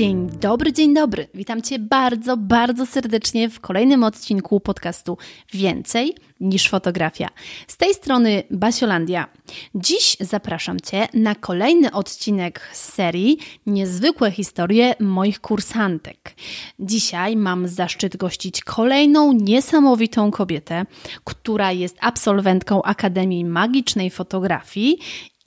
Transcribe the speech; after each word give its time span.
Dzień 0.00 0.30
dobry, 0.40 0.72
dzień 0.72 0.94
dobry. 0.94 1.28
Witam 1.34 1.62
Cię 1.62 1.78
bardzo, 1.78 2.36
bardzo 2.36 2.86
serdecznie 2.86 3.48
w 3.48 3.60
kolejnym 3.60 4.04
odcinku 4.04 4.60
podcastu 4.60 5.18
Więcej 5.52 6.14
niż 6.40 6.68
fotografia. 6.68 7.28
Z 7.66 7.76
tej 7.76 7.94
strony 7.94 8.42
Basiolandia. 8.50 9.28
Dziś 9.74 10.16
zapraszam 10.20 10.80
Cię 10.80 11.08
na 11.14 11.34
kolejny 11.34 11.92
odcinek 11.92 12.70
z 12.72 12.92
serii 12.92 13.38
Niezwykłe 13.66 14.30
historie 14.30 14.94
moich 15.00 15.40
kursantek. 15.40 16.34
Dzisiaj 16.78 17.36
mam 17.36 17.68
zaszczyt 17.68 18.16
gościć 18.16 18.60
kolejną 18.60 19.32
niesamowitą 19.32 20.30
kobietę, 20.30 20.84
która 21.24 21.72
jest 21.72 21.96
absolwentką 22.00 22.82
Akademii 22.82 23.44
Magicznej 23.44 24.10
Fotografii 24.10 24.98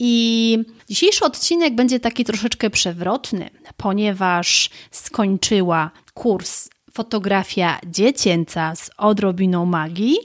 i 0.05 0.57
dzisiejszy 0.89 1.25
odcinek 1.25 1.75
będzie 1.75 1.99
taki 1.99 2.23
troszeczkę 2.25 2.69
przewrotny, 2.69 3.49
ponieważ 3.77 4.69
skończyła 4.91 5.91
kurs 6.13 6.69
fotografia 6.93 7.79
dziecięca 7.85 8.75
z 8.75 8.89
odrobiną 8.97 9.65
magii, 9.65 10.17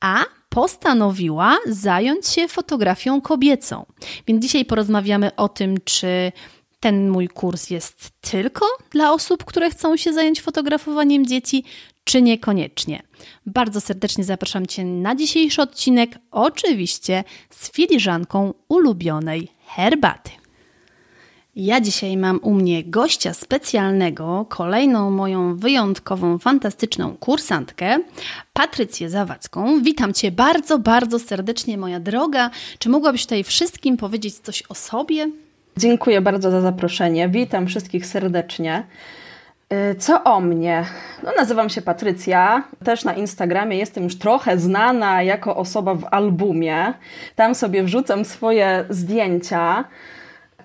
a 0.00 0.24
postanowiła 0.48 1.58
zająć 1.66 2.26
się 2.26 2.48
fotografią 2.48 3.20
kobiecą. 3.20 3.86
Więc 4.26 4.42
dzisiaj 4.42 4.64
porozmawiamy 4.64 5.36
o 5.36 5.48
tym, 5.48 5.76
czy 5.84 6.32
ten 6.80 7.10
mój 7.10 7.28
kurs 7.28 7.70
jest 7.70 8.10
tylko 8.20 8.66
dla 8.90 9.12
osób, 9.12 9.44
które 9.44 9.70
chcą 9.70 9.96
się 9.96 10.12
zająć 10.12 10.40
fotografowaniem 10.40 11.26
dzieci, 11.26 11.64
czy 12.04 12.22
niekoniecznie. 12.22 13.02
Bardzo 13.46 13.80
serdecznie 13.80 14.24
zapraszam 14.24 14.66
Cię 14.66 14.84
na 14.84 15.16
dzisiejszy 15.16 15.62
odcinek, 15.62 16.18
oczywiście 16.30 17.24
z 17.50 17.72
filiżanką 17.72 18.54
ulubionej 18.68 19.48
herbaty. 19.66 20.30
Ja 21.56 21.80
dzisiaj 21.80 22.16
mam 22.16 22.38
u 22.42 22.54
mnie 22.54 22.84
gościa 22.84 23.34
specjalnego, 23.34 24.46
kolejną 24.48 25.10
moją 25.10 25.56
wyjątkową, 25.56 26.38
fantastyczną 26.38 27.16
kursantkę, 27.16 27.98
Patrycję 28.52 29.10
Zawadzką. 29.10 29.82
Witam 29.82 30.14
Cię 30.14 30.30
bardzo, 30.30 30.78
bardzo 30.78 31.18
serdecznie, 31.18 31.78
moja 31.78 32.00
droga. 32.00 32.50
Czy 32.78 32.88
mogłabyś 32.88 33.22
tutaj 33.22 33.44
wszystkim 33.44 33.96
powiedzieć 33.96 34.34
coś 34.34 34.62
o 34.68 34.74
sobie? 34.74 35.30
Dziękuję 35.76 36.20
bardzo 36.20 36.50
za 36.50 36.60
zaproszenie. 36.60 37.28
Witam 37.28 37.66
wszystkich 37.66 38.06
serdecznie. 38.06 38.84
Y, 39.72 39.94
co 39.94 40.24
o 40.24 40.40
mnie? 40.40 40.84
No, 41.22 41.30
nazywam 41.36 41.68
się 41.68 41.82
Patrycja, 41.82 42.62
też 42.84 43.04
na 43.04 43.14
Instagramie 43.14 43.78
jestem 43.78 44.04
już 44.04 44.18
trochę 44.18 44.58
znana 44.58 45.22
jako 45.22 45.56
osoba 45.56 45.94
w 45.94 46.04
albumie. 46.10 46.94
Tam 47.36 47.54
sobie 47.54 47.82
wrzucam 47.82 48.24
swoje 48.24 48.84
zdjęcia. 48.88 49.84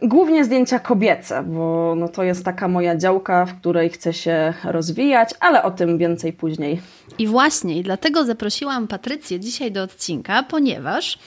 Głównie 0.01 0.45
zdjęcia 0.45 0.79
kobiece, 0.79 1.43
bo 1.43 1.93
no 1.97 2.07
to 2.07 2.23
jest 2.23 2.45
taka 2.45 2.67
moja 2.67 2.95
działka, 2.97 3.45
w 3.45 3.59
której 3.59 3.89
chcę 3.89 4.13
się 4.13 4.53
rozwijać, 4.63 5.29
ale 5.39 5.63
o 5.63 5.71
tym 5.71 5.97
więcej 5.97 6.33
później. 6.33 6.81
I 7.17 7.27
właśnie, 7.27 7.77
i 7.77 7.83
dlatego 7.83 8.25
zaprosiłam 8.25 8.87
Patrycję 8.87 9.39
dzisiaj 9.39 9.71
do 9.71 9.83
odcinka, 9.83 10.43
ponieważ 10.43 11.19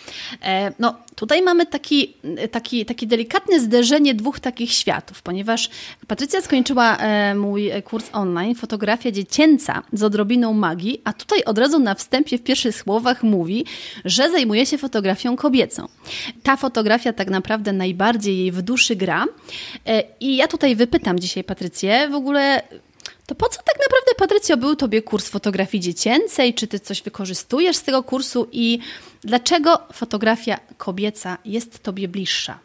e, 0.42 0.72
no, 0.78 0.94
tutaj 1.14 1.42
mamy 1.42 1.66
taki, 1.66 2.14
taki, 2.50 2.86
taki 2.86 3.06
delikatne 3.06 3.60
zderzenie 3.60 4.14
dwóch 4.14 4.40
takich 4.40 4.72
światów, 4.72 5.22
ponieważ 5.22 5.70
Patrycja 6.06 6.40
skończyła 6.40 6.96
e, 6.96 7.34
mój 7.34 7.70
kurs 7.84 8.10
online 8.12 8.54
Fotografia 8.54 9.10
dziecięca 9.10 9.82
z 9.92 10.02
odrobiną 10.02 10.52
magii, 10.52 11.00
a 11.04 11.12
tutaj 11.12 11.44
od 11.44 11.58
razu 11.58 11.78
na 11.78 11.94
wstępie 11.94 12.38
w 12.38 12.42
pierwszych 12.42 12.76
słowach 12.76 13.22
mówi, 13.22 13.64
że 14.04 14.30
zajmuje 14.30 14.66
się 14.66 14.78
fotografią 14.78 15.36
kobiecą. 15.36 15.88
Ta 16.42 16.56
fotografia 16.56 17.12
tak 17.12 17.30
naprawdę 17.30 17.72
najbardziej 17.72 18.38
jej 18.38 18.52
w 18.52 18.62
duszy 18.62 18.96
gra. 18.96 19.26
E, 19.86 20.02
I 20.20 20.36
ja 20.36 20.48
tutaj 20.48 20.76
wypytam 20.76 21.18
dzisiaj 21.18 21.44
Patrycję 21.44 22.08
w 22.08 22.14
ogóle 22.14 22.62
to 23.28 23.34
po 23.34 23.48
co 23.48 23.56
tak 23.56 23.76
naprawdę, 23.78 24.14
Patrycjo, 24.18 24.56
był 24.56 24.76
Tobie 24.76 25.02
kurs 25.02 25.28
fotografii 25.28 25.80
dziecięcej? 25.82 26.54
Czy 26.54 26.66
Ty 26.66 26.80
coś 26.80 27.02
wykorzystujesz 27.02 27.76
z 27.76 27.82
tego 27.82 28.02
kursu 28.02 28.48
i 28.52 28.78
dlaczego 29.20 29.78
fotografia 29.92 30.60
kobieca 30.76 31.38
jest 31.44 31.82
Tobie 31.82 32.08
bliższa? 32.08 32.58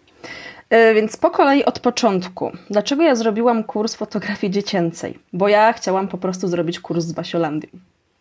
E, 0.70 0.94
więc 0.94 1.18
po 1.18 1.32
kolei 1.32 1.66
od 1.66 1.80
początku. 1.80 2.52
Dlaczego 2.70 3.04
ja 3.04 3.16
zrobiłam 3.16 3.64
kurs 3.64 3.96
fotografii 3.96 4.54
dziecięcej? 4.54 5.20
Bo 5.34 5.48
ja 5.48 5.74
chciałam 5.74 6.08
po 6.08 6.18
prostu 6.18 6.48
zrobić 6.48 6.80
kurs 6.80 7.06
z 7.06 7.12
Basiolandią. 7.12 7.68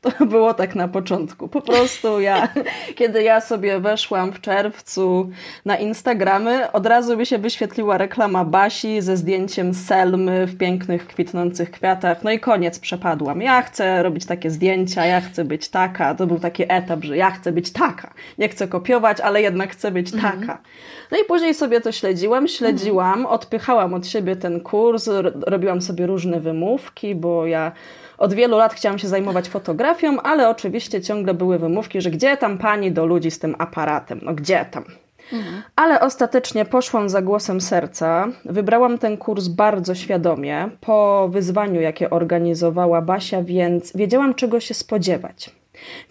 To 0.02 0.26
było 0.26 0.54
tak 0.54 0.74
na 0.74 0.88
początku. 0.88 1.48
Po 1.48 1.60
prostu 1.60 2.20
ja, 2.20 2.48
kiedy 2.98 3.22
ja 3.22 3.40
sobie 3.40 3.80
weszłam 3.80 4.32
w 4.32 4.40
czerwcu 4.40 5.30
na 5.64 5.76
Instagramy, 5.76 6.72
od 6.72 6.86
razu 6.86 7.16
mi 7.16 7.26
się 7.26 7.38
wyświetliła 7.38 7.98
reklama 7.98 8.44
Basi 8.44 9.02
ze 9.02 9.16
zdjęciem 9.16 9.74
Selmy 9.74 10.46
w 10.46 10.58
pięknych, 10.58 11.06
kwitnących 11.06 11.70
kwiatach. 11.70 12.24
No 12.24 12.30
i 12.30 12.40
koniec, 12.40 12.78
przepadłam. 12.78 13.42
Ja 13.42 13.62
chcę 13.62 14.02
robić 14.02 14.26
takie 14.26 14.50
zdjęcia, 14.50 15.06
ja 15.06 15.20
chcę 15.20 15.44
być 15.44 15.68
taka. 15.68 16.14
To 16.14 16.26
był 16.26 16.38
taki 16.38 16.64
etap, 16.68 17.04
że 17.04 17.16
ja 17.16 17.30
chcę 17.30 17.52
być 17.52 17.72
taka. 17.72 18.14
Nie 18.38 18.48
chcę 18.48 18.68
kopiować, 18.68 19.20
ale 19.20 19.42
jednak 19.42 19.70
chcę 19.70 19.90
być 19.90 20.14
mhm. 20.14 20.40
taka. 20.40 20.62
No 21.10 21.18
i 21.18 21.24
później 21.24 21.54
sobie 21.54 21.80
to 21.80 21.92
śledziłam, 21.92 22.48
śledziłam, 22.48 23.18
mhm. 23.18 23.26
odpychałam 23.26 23.94
od 23.94 24.06
siebie 24.06 24.36
ten 24.36 24.60
kurs, 24.60 25.08
robiłam 25.46 25.82
sobie 25.82 26.06
różne 26.06 26.40
wymówki, 26.40 27.14
bo 27.14 27.46
ja 27.46 27.72
od 28.18 28.34
wielu 28.34 28.56
lat 28.56 28.74
chciałam 28.74 28.98
się 28.98 29.08
zajmować 29.08 29.48
fotografią, 29.48 30.20
ale 30.20 30.48
oczywiście 30.48 31.00
ciągle 31.00 31.34
były 31.34 31.58
wymówki, 31.58 32.00
że 32.00 32.10
gdzie 32.10 32.36
tam 32.36 32.58
pani 32.58 32.92
do 32.92 33.06
ludzi 33.06 33.30
z 33.30 33.38
tym 33.38 33.54
aparatem? 33.58 34.20
No 34.22 34.34
gdzie 34.34 34.66
tam? 34.70 34.84
Mhm. 35.32 35.62
Ale 35.76 36.00
ostatecznie 36.00 36.64
poszłam 36.64 37.08
za 37.08 37.22
głosem 37.22 37.60
serca. 37.60 38.28
Wybrałam 38.44 38.98
ten 38.98 39.16
kurs 39.16 39.48
bardzo 39.48 39.94
świadomie 39.94 40.68
po 40.80 41.28
wyzwaniu, 41.28 41.80
jakie 41.80 42.10
organizowała 42.10 43.02
Basia, 43.02 43.42
więc 43.42 43.96
wiedziałam, 43.96 44.34
czego 44.34 44.60
się 44.60 44.74
spodziewać. 44.74 45.50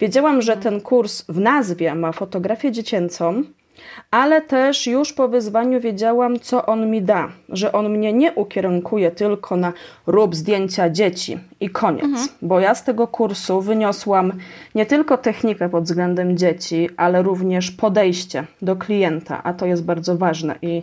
Wiedziałam, 0.00 0.42
że 0.42 0.56
ten 0.56 0.80
kurs 0.80 1.24
w 1.28 1.40
nazwie 1.40 1.94
ma 1.94 2.12
fotografię 2.12 2.72
dziecięcą, 2.72 3.42
ale 4.12 4.42
też 4.42 4.86
już 4.86 5.12
po 5.12 5.28
wyzwaniu 5.28 5.80
wiedziałam, 5.80 6.40
co 6.40 6.66
on 6.66 6.90
mi 6.90 7.02
da, 7.02 7.28
że 7.48 7.72
on 7.72 7.88
mnie 7.88 8.12
nie 8.12 8.32
ukierunkuje 8.32 9.10
tylko 9.10 9.56
na 9.56 9.72
rób 10.06 10.34
zdjęcia 10.34 10.90
dzieci 10.90 11.38
i 11.60 11.70
koniec, 11.70 12.04
mhm. 12.04 12.28
bo 12.42 12.60
ja 12.60 12.74
z 12.74 12.84
tego 12.84 13.06
kursu 13.06 13.60
wyniosłam 13.60 14.32
nie 14.74 14.86
tylko 14.86 15.18
technikę 15.18 15.68
pod 15.68 15.84
względem 15.84 16.36
dzieci, 16.36 16.88
ale 16.96 17.22
również 17.22 17.70
podejście 17.70 18.44
do 18.62 18.76
klienta, 18.76 19.42
a 19.42 19.52
to 19.52 19.66
jest 19.66 19.84
bardzo 19.84 20.16
ważne 20.16 20.54
i 20.62 20.82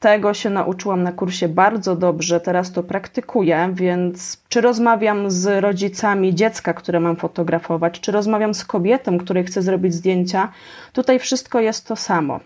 tego 0.00 0.34
się 0.34 0.50
nauczyłam 0.50 1.02
na 1.02 1.12
kursie 1.12 1.48
bardzo 1.48 1.96
dobrze, 1.96 2.40
teraz 2.40 2.72
to 2.72 2.82
praktykuję, 2.82 3.70
więc 3.74 4.42
czy 4.48 4.60
rozmawiam 4.60 5.30
z 5.30 5.62
rodzicami 5.62 6.34
dziecka, 6.34 6.74
które 6.74 7.00
mam 7.00 7.16
fotografować, 7.16 8.00
czy 8.00 8.12
rozmawiam 8.12 8.54
z 8.54 8.64
kobietą, 8.64 9.18
której 9.18 9.44
chcę 9.44 9.62
zrobić 9.62 9.94
zdjęcia, 9.94 10.52
tutaj 10.92 11.18
wszystko 11.18 11.60
jest 11.60 11.86
to 11.86 11.96
samo. 11.96 12.40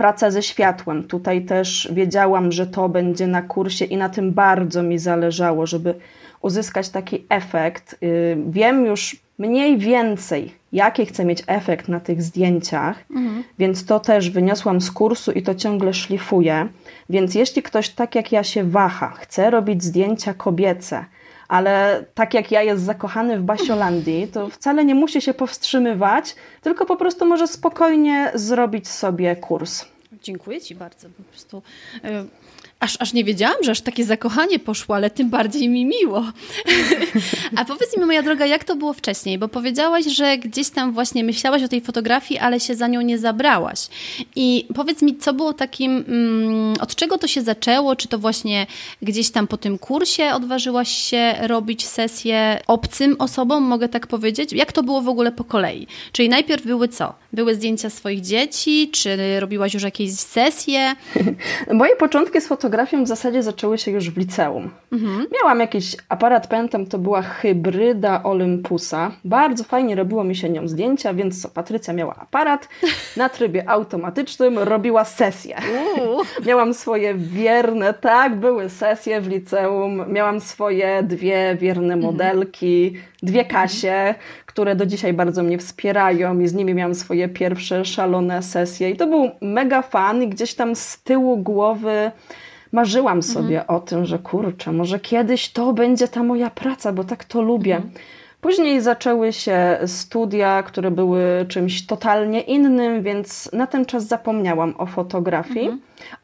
Praca 0.00 0.30
ze 0.30 0.42
światłem. 0.42 1.04
Tutaj 1.04 1.44
też 1.44 1.88
wiedziałam, 1.92 2.52
że 2.52 2.66
to 2.66 2.88
będzie 2.88 3.26
na 3.26 3.42
kursie 3.42 3.84
i 3.84 3.96
na 3.96 4.08
tym 4.08 4.32
bardzo 4.32 4.82
mi 4.82 4.98
zależało, 4.98 5.66
żeby 5.66 5.94
uzyskać 6.42 6.88
taki 6.88 7.24
efekt. 7.28 7.96
Y, 8.02 8.36
wiem 8.50 8.86
już 8.86 9.16
mniej 9.38 9.78
więcej, 9.78 10.54
jaki 10.72 11.06
chcę 11.06 11.24
mieć 11.24 11.42
efekt 11.46 11.88
na 11.88 12.00
tych 12.00 12.22
zdjęciach, 12.22 13.04
mhm. 13.10 13.44
więc 13.58 13.84
to 13.86 14.00
też 14.00 14.30
wyniosłam 14.30 14.80
z 14.80 14.90
kursu 14.90 15.32
i 15.32 15.42
to 15.42 15.54
ciągle 15.54 15.94
szlifuję. 15.94 16.68
Więc 17.10 17.34
jeśli 17.34 17.62
ktoś 17.62 17.88
tak 17.88 18.14
jak 18.14 18.32
ja 18.32 18.44
się 18.44 18.64
waha, 18.64 19.08
chce 19.08 19.50
robić 19.50 19.84
zdjęcia 19.84 20.34
kobiece, 20.34 21.04
ale 21.50 22.04
tak 22.14 22.34
jak 22.34 22.50
ja 22.50 22.62
jest 22.62 22.82
zakochany 22.82 23.38
w 23.38 23.42
Basiolandii, 23.42 24.28
to 24.28 24.48
wcale 24.48 24.84
nie 24.84 24.94
musi 24.94 25.20
się 25.20 25.34
powstrzymywać, 25.34 26.34
tylko 26.62 26.86
po 26.86 26.96
prostu 26.96 27.26
może 27.26 27.46
spokojnie 27.46 28.32
zrobić 28.34 28.88
sobie 28.88 29.36
kurs. 29.36 29.84
Dziękuję 30.22 30.60
Ci 30.60 30.74
bardzo. 30.74 31.08
Po 31.08 31.22
prostu 31.22 31.62
e, 32.04 32.24
aż, 32.80 32.96
aż 32.98 33.12
nie 33.12 33.24
wiedziałam, 33.24 33.56
że 33.62 33.70
aż 33.70 33.80
takie 33.80 34.04
zakochanie 34.04 34.58
poszło, 34.58 34.94
ale 34.94 35.10
tym 35.10 35.30
bardziej 35.30 35.68
mi 35.68 35.86
miło. 35.86 36.24
A 37.56 37.64
powiedz 37.64 37.96
mi, 37.96 38.04
moja 38.04 38.22
droga, 38.22 38.46
jak 38.46 38.64
to 38.64 38.76
było 38.76 38.92
wcześniej? 38.92 39.38
Bo 39.38 39.48
powiedziałaś, 39.48 40.04
że 40.04 40.38
gdzieś 40.38 40.70
tam 40.70 40.92
właśnie 40.92 41.24
myślałaś 41.24 41.62
o 41.62 41.68
tej 41.68 41.80
fotografii, 41.80 42.40
ale 42.40 42.60
się 42.60 42.74
za 42.74 42.86
nią 42.86 43.00
nie 43.00 43.18
zabrałaś. 43.18 43.88
I 44.36 44.66
powiedz 44.74 45.02
mi, 45.02 45.16
co 45.16 45.32
było 45.32 45.52
takim, 45.52 46.04
mm, 46.08 46.74
od 46.80 46.94
czego 46.94 47.18
to 47.18 47.26
się 47.26 47.42
zaczęło? 47.42 47.96
Czy 47.96 48.08
to 48.08 48.18
właśnie 48.18 48.66
gdzieś 49.02 49.30
tam 49.30 49.46
po 49.46 49.56
tym 49.56 49.78
kursie 49.78 50.34
odważyłaś 50.34 50.90
się 50.90 51.34
robić 51.40 51.86
sesję 51.86 52.60
obcym 52.66 53.16
osobom, 53.18 53.64
mogę 53.64 53.88
tak 53.88 54.06
powiedzieć? 54.06 54.52
Jak 54.52 54.72
to 54.72 54.82
było 54.82 55.02
w 55.02 55.08
ogóle 55.08 55.32
po 55.32 55.44
kolei? 55.44 55.86
Czyli 56.12 56.28
najpierw 56.28 56.66
były 56.66 56.88
co? 56.88 57.14
Były 57.32 57.54
zdjęcia 57.54 57.90
swoich 57.90 58.20
dzieci? 58.20 58.90
Czy 58.92 59.40
robiłaś 59.40 59.74
już 59.74 59.82
jakieś 59.82 60.12
sesje? 60.12 60.94
Moje 61.72 61.96
początki 61.96 62.40
z 62.40 62.46
fotografią 62.70 63.04
w 63.04 63.08
zasadzie 63.08 63.42
zaczęły 63.42 63.78
się 63.78 63.90
już 63.90 64.10
w 64.10 64.16
liceum. 64.16 64.70
Mhm. 64.92 65.26
Miałam 65.34 65.60
jakiś 65.60 65.96
aparat 66.08 66.46
Pentax, 66.46 66.88
to 66.88 66.98
była 66.98 67.22
hybryda 67.22 68.22
Olympusa. 68.22 69.10
Bardzo 69.24 69.64
fajnie 69.64 69.94
robiło 69.94 70.24
mi 70.24 70.36
się 70.36 70.50
nią 70.50 70.68
zdjęcia, 70.68 71.14
więc 71.14 71.42
co, 71.42 71.48
Patrycja 71.48 71.94
miała 71.94 72.16
aparat, 72.16 72.68
na 73.16 73.28
trybie 73.28 73.68
automatycznym 73.68 74.58
robiła 74.58 75.04
sesję. 75.04 75.56
Miałam 76.46 76.74
swoje 76.74 77.14
wierne, 77.14 77.94
tak, 77.94 78.36
były 78.36 78.68
sesje 78.70 79.20
w 79.20 79.28
liceum, 79.28 80.12
miałam 80.12 80.40
swoje 80.40 81.02
dwie 81.02 81.56
wierne 81.60 81.94
mhm. 81.94 82.00
modelki, 82.00 82.96
dwie 83.22 83.44
Kasie, 83.44 84.14
które 84.46 84.76
do 84.76 84.86
dzisiaj 84.86 85.12
bardzo 85.12 85.42
mnie 85.42 85.58
wspierają 85.58 86.40
i 86.40 86.48
z 86.48 86.54
nimi 86.54 86.74
miałam 86.74 86.94
swoje 86.94 87.28
pierwsze 87.28 87.84
szalone 87.84 88.42
sesje 88.42 88.90
i 88.90 88.96
to 88.96 89.06
był 89.06 89.30
mega 89.40 89.82
fan 89.82 90.22
i 90.22 90.28
gdzieś 90.28 90.54
tam 90.54 90.76
z 90.76 91.02
tyłu 91.02 91.36
głowy 91.36 92.10
marzyłam 92.72 93.18
mhm. 93.18 93.34
sobie 93.34 93.60
mhm. 93.60 93.78
o 93.78 93.80
tym, 93.80 94.04
że 94.04 94.18
kurczę, 94.18 94.72
może 94.72 95.00
kiedyś 95.00 95.52
to 95.52 95.72
będzie 95.72 96.08
ta 96.08 96.22
moja 96.22 96.50
praca, 96.50 96.92
bo 96.92 97.04
tak 97.04 97.24
to 97.24 97.42
lubię. 97.42 97.76
Mhm. 97.76 97.94
Później 98.40 98.80
zaczęły 98.80 99.32
się 99.32 99.78
studia, 99.86 100.62
które 100.62 100.90
były 100.90 101.46
czymś 101.48 101.86
totalnie 101.86 102.40
innym, 102.40 103.02
więc 103.02 103.52
na 103.52 103.66
ten 103.66 103.86
czas 103.86 104.06
zapomniałam 104.06 104.74
o 104.78 104.86
fotografii. 104.86 105.60
Mhm. 105.60 105.80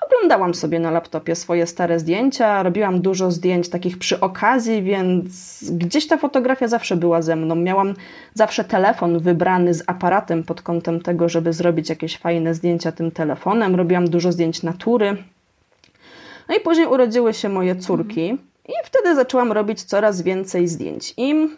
Oglądałam 0.06 0.54
sobie 0.54 0.78
na 0.78 0.90
laptopie 0.90 1.34
swoje 1.34 1.66
stare 1.66 2.00
zdjęcia, 2.00 2.62
robiłam 2.62 3.00
dużo 3.00 3.30
zdjęć 3.30 3.68
takich 3.68 3.98
przy 3.98 4.20
okazji, 4.20 4.82
więc 4.82 5.64
gdzieś 5.70 6.06
ta 6.06 6.16
fotografia 6.16 6.68
zawsze 6.68 6.96
była 6.96 7.22
ze 7.22 7.36
mną. 7.36 7.54
Miałam 7.54 7.94
zawsze 8.34 8.64
telefon 8.64 9.18
wybrany 9.18 9.74
z 9.74 9.82
aparatem 9.86 10.44
pod 10.44 10.62
kątem 10.62 11.00
tego, 11.00 11.28
żeby 11.28 11.52
zrobić 11.52 11.88
jakieś 11.88 12.18
fajne 12.18 12.54
zdjęcia 12.54 12.92
tym 12.92 13.10
telefonem. 13.10 13.74
Robiłam 13.74 14.10
dużo 14.10 14.32
zdjęć 14.32 14.62
natury. 14.62 15.16
No 16.48 16.56
i 16.56 16.60
później 16.60 16.86
urodziły 16.86 17.34
się 17.34 17.48
moje 17.48 17.76
córki. 17.76 18.38
I 18.68 18.72
wtedy 18.84 19.14
zaczęłam 19.14 19.52
robić 19.52 19.82
coraz 19.82 20.22
więcej 20.22 20.68
zdjęć. 20.68 21.14
I 21.16 21.48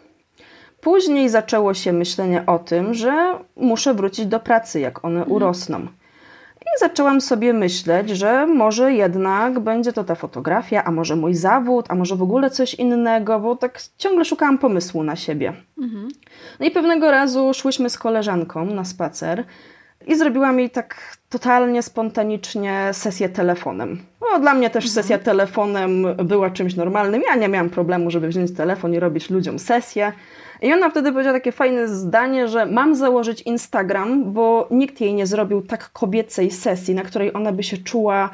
Później 0.81 1.29
zaczęło 1.29 1.73
się 1.73 1.93
myślenie 1.93 2.45
o 2.45 2.59
tym, 2.59 2.93
że 2.93 3.39
muszę 3.55 3.93
wrócić 3.93 4.25
do 4.25 4.39
pracy, 4.39 4.79
jak 4.79 5.05
one 5.05 5.19
mhm. 5.19 5.31
urosną. 5.35 5.87
I 6.61 6.79
zaczęłam 6.79 7.21
sobie 7.21 7.53
myśleć, 7.53 8.09
że 8.09 8.47
może 8.47 8.93
jednak 8.93 9.59
będzie 9.59 9.93
to 9.93 10.03
ta 10.03 10.15
fotografia, 10.15 10.83
a 10.83 10.91
może 10.91 11.15
mój 11.15 11.35
zawód, 11.35 11.85
a 11.89 11.95
może 11.95 12.15
w 12.15 12.21
ogóle 12.21 12.49
coś 12.49 12.73
innego, 12.73 13.39
bo 13.39 13.55
tak 13.55 13.81
ciągle 13.97 14.25
szukałam 14.25 14.57
pomysłu 14.57 15.03
na 15.03 15.15
siebie. 15.15 15.53
Mhm. 15.77 16.07
No 16.59 16.65
i 16.65 16.71
pewnego 16.71 17.11
razu 17.11 17.53
szłyśmy 17.53 17.89
z 17.89 17.97
koleżanką 17.97 18.65
na 18.65 18.85
spacer 18.85 19.43
i 20.07 20.15
zrobiłam 20.15 20.59
jej 20.59 20.69
tak 20.69 21.17
totalnie 21.29 21.83
spontanicznie 21.83 22.89
sesję 22.91 23.29
telefonem. 23.29 24.01
No, 24.21 24.39
dla 24.39 24.53
mnie 24.53 24.69
też 24.69 24.85
mhm. 24.85 24.93
sesja 24.93 25.19
telefonem 25.19 26.05
była 26.23 26.49
czymś 26.49 26.75
normalnym. 26.75 27.21
Ja 27.29 27.35
nie 27.35 27.47
miałam 27.47 27.69
problemu, 27.69 28.11
żeby 28.11 28.27
wziąć 28.27 28.51
telefon 28.51 28.93
i 28.93 28.99
robić 28.99 29.29
ludziom 29.29 29.59
sesję. 29.59 30.11
I 30.61 30.73
ona 30.73 30.89
wtedy 30.89 31.11
powiedziała 31.11 31.37
takie 31.37 31.51
fajne 31.51 31.87
zdanie, 31.87 32.47
że 32.47 32.65
mam 32.65 32.95
założyć 32.95 33.41
Instagram, 33.41 34.33
bo 34.33 34.67
nikt 34.71 35.01
jej 35.01 35.13
nie 35.13 35.27
zrobił 35.27 35.61
tak 35.61 35.91
kobiecej 35.91 36.51
sesji, 36.51 36.95
na 36.95 37.01
której 37.01 37.33
ona 37.33 37.51
by 37.51 37.63
się 37.63 37.77
czuła 37.77 38.29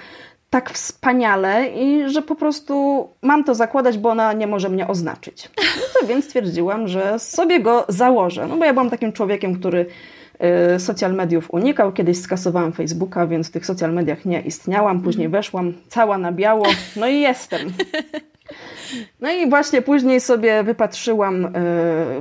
tak 0.49 0.71
wspaniale 0.71 1.67
i 1.67 2.09
że 2.09 2.21
po 2.21 2.35
prostu 2.35 3.07
mam 3.21 3.43
to 3.43 3.55
zakładać, 3.55 3.97
bo 3.97 4.09
ona 4.09 4.33
nie 4.33 4.47
może 4.47 4.69
mnie 4.69 4.87
oznaczyć. 4.87 5.49
No 5.57 6.01
to 6.01 6.07
więc 6.07 6.25
stwierdziłam, 6.25 6.87
że 6.87 7.19
sobie 7.19 7.59
go 7.59 7.85
założę. 7.87 8.47
No 8.47 8.57
bo 8.57 8.65
ja 8.65 8.73
byłam 8.73 8.89
takim 8.89 9.13
człowiekiem, 9.13 9.59
który 9.59 9.85
social 10.77 11.13
mediów 11.13 11.53
unikał. 11.53 11.93
Kiedyś 11.93 12.21
skasowałam 12.21 12.73
Facebooka, 12.73 13.27
więc 13.27 13.47
w 13.47 13.51
tych 13.51 13.65
social 13.65 13.93
mediach 13.93 14.25
nie 14.25 14.41
istniałam. 14.41 15.01
Później 15.01 15.25
mhm. 15.25 15.41
weszłam 15.41 15.73
cała 15.87 16.17
na 16.17 16.31
biało, 16.31 16.65
no 16.95 17.07
i 17.07 17.19
jestem. 17.19 17.61
No 19.21 19.31
i 19.31 19.49
właśnie 19.49 19.81
później 19.81 20.21
sobie 20.21 20.63
wypatrzyłam 20.63 21.45
e, 21.45 21.51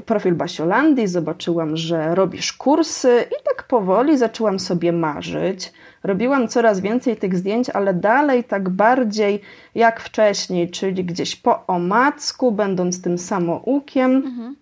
profil 0.07 0.35
Basiolandii, 0.35 1.07
zobaczyłam, 1.07 1.77
że 1.77 2.15
robisz 2.15 2.53
kursy 2.53 3.25
i 3.27 3.45
tak 3.45 3.67
powoli 3.69 4.19
zaczęłam 4.19 4.59
sobie 4.59 4.93
marzyć. 4.93 5.73
Robiłam 6.03 6.49
coraz 6.49 6.81
więcej 6.81 7.17
tych 7.17 7.37
zdjęć, 7.37 7.71
ale 7.71 7.95
dalej 7.95 8.45
tak 8.45 8.69
bardziej 8.69 9.41
jak 9.75 10.01
wcześniej, 10.01 10.71
czyli 10.71 11.05
gdzieś 11.05 11.37
po 11.37 11.67
omacku, 11.67 12.53
będąc 12.53 13.03
tym 13.03 13.19
samoukiem. 13.19 14.11
Mhm. 14.17 14.57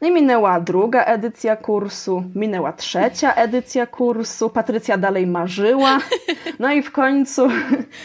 No 0.00 0.08
i 0.08 0.10
minęła 0.10 0.60
druga 0.60 1.04
edycja 1.04 1.56
kursu, 1.56 2.24
minęła 2.34 2.72
trzecia 2.72 3.34
edycja 3.34 3.86
kursu, 3.86 4.50
Patrycja 4.50 4.98
dalej 4.98 5.26
marzyła. 5.26 5.98
No 6.58 6.72
i 6.72 6.82
w 6.82 6.92
końcu, 6.92 7.48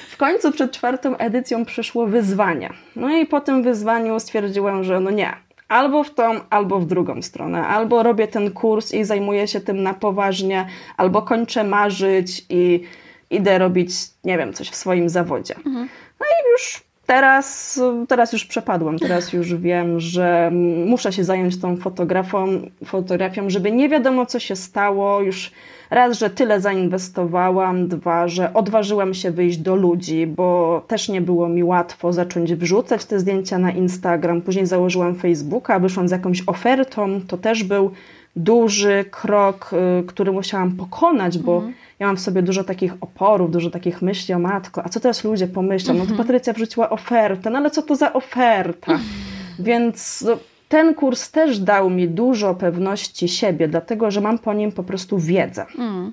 w 0.09 0.17
końcu 0.17 0.51
przed 0.51 0.71
czwartą 0.71 1.17
edycją 1.17 1.65
przyszło 1.65 2.07
wyzwanie. 2.07 2.69
No 2.95 3.17
i 3.17 3.25
po 3.25 3.41
tym 3.41 3.63
wyzwaniu 3.63 4.19
stwierdziłam, 4.19 4.83
że 4.83 4.99
no 4.99 5.11
nie, 5.11 5.33
albo 5.67 6.03
w 6.03 6.13
tą, 6.13 6.39
albo 6.49 6.79
w 6.79 6.85
drugą 6.85 7.21
stronę. 7.21 7.67
Albo 7.67 8.03
robię 8.03 8.27
ten 8.27 8.51
kurs 8.51 8.93
i 8.93 9.03
zajmuję 9.03 9.47
się 9.47 9.61
tym 9.61 9.83
na 9.83 9.93
poważnie, 9.93 10.67
albo 10.97 11.21
kończę 11.21 11.63
marzyć 11.63 12.45
i 12.49 12.83
idę 13.29 13.57
robić, 13.57 13.91
nie 14.23 14.37
wiem, 14.37 14.53
coś 14.53 14.69
w 14.69 14.75
swoim 14.75 15.09
zawodzie. 15.09 15.55
Mhm. 15.55 15.89
No 16.19 16.25
i 16.25 16.51
już 16.51 16.90
Teraz, 17.11 17.79
teraz 18.07 18.33
już 18.33 18.45
przepadłam, 18.45 18.99
teraz 18.99 19.33
już 19.33 19.55
wiem, 19.55 19.99
że 19.99 20.51
muszę 20.85 21.13
się 21.13 21.23
zająć 21.23 21.59
tą 21.59 21.77
fotografią, 21.77 22.47
fotografią, 22.85 23.49
żeby 23.49 23.71
nie 23.71 23.89
wiadomo 23.89 24.25
co 24.25 24.39
się 24.39 24.55
stało. 24.55 25.21
Już 25.21 25.51
raz, 25.89 26.19
że 26.19 26.29
tyle 26.29 26.61
zainwestowałam, 26.61 27.87
dwa, 27.87 28.27
że 28.27 28.53
odważyłam 28.53 29.13
się 29.13 29.31
wyjść 29.31 29.57
do 29.57 29.75
ludzi, 29.75 30.27
bo 30.27 30.81
też 30.87 31.09
nie 31.09 31.21
było 31.21 31.49
mi 31.49 31.63
łatwo 31.63 32.13
zacząć 32.13 32.53
wrzucać 32.53 33.05
te 33.05 33.19
zdjęcia 33.19 33.57
na 33.57 33.71
Instagram. 33.71 34.41
Później 34.41 34.65
założyłam 34.65 35.15
Facebooka, 35.15 35.79
wyszłam 35.79 36.07
z 36.07 36.11
jakąś 36.11 36.43
ofertą. 36.47 37.21
To 37.27 37.37
też 37.37 37.63
był 37.63 37.91
duży 38.35 39.05
krok, 39.11 39.71
y, 40.01 40.03
który 40.03 40.31
musiałam 40.31 40.71
pokonać, 40.71 41.37
bo 41.37 41.55
mhm 41.55 41.73
ja 42.01 42.07
mam 42.07 42.17
w 42.17 42.21
sobie 42.21 42.41
dużo 42.41 42.63
takich 42.63 42.93
oporów, 43.01 43.51
dużo 43.51 43.69
takich 43.69 44.01
myśli 44.01 44.33
o 44.33 44.39
matko, 44.39 44.83
a 44.85 44.89
co 44.89 44.99
teraz 44.99 45.23
ludzie 45.23 45.47
pomyślą? 45.47 45.93
No 45.93 45.99
to 45.99 46.09
mhm. 46.09 46.17
Patrycja 46.17 46.53
wrzuciła 46.53 46.89
ofertę, 46.89 47.49
no 47.49 47.57
ale 47.57 47.71
co 47.71 47.81
to 47.81 47.95
za 47.95 48.13
oferta? 48.13 48.99
Więc 49.59 50.21
no, 50.21 50.37
ten 50.69 50.93
kurs 50.93 51.31
też 51.31 51.59
dał 51.59 51.89
mi 51.89 52.09
dużo 52.09 52.55
pewności 52.55 53.27
siebie, 53.27 53.67
dlatego 53.67 54.11
że 54.11 54.21
mam 54.21 54.39
po 54.39 54.53
nim 54.53 54.71
po 54.71 54.83
prostu 54.83 55.17
wiedzę. 55.19 55.65
Mm. 55.77 56.11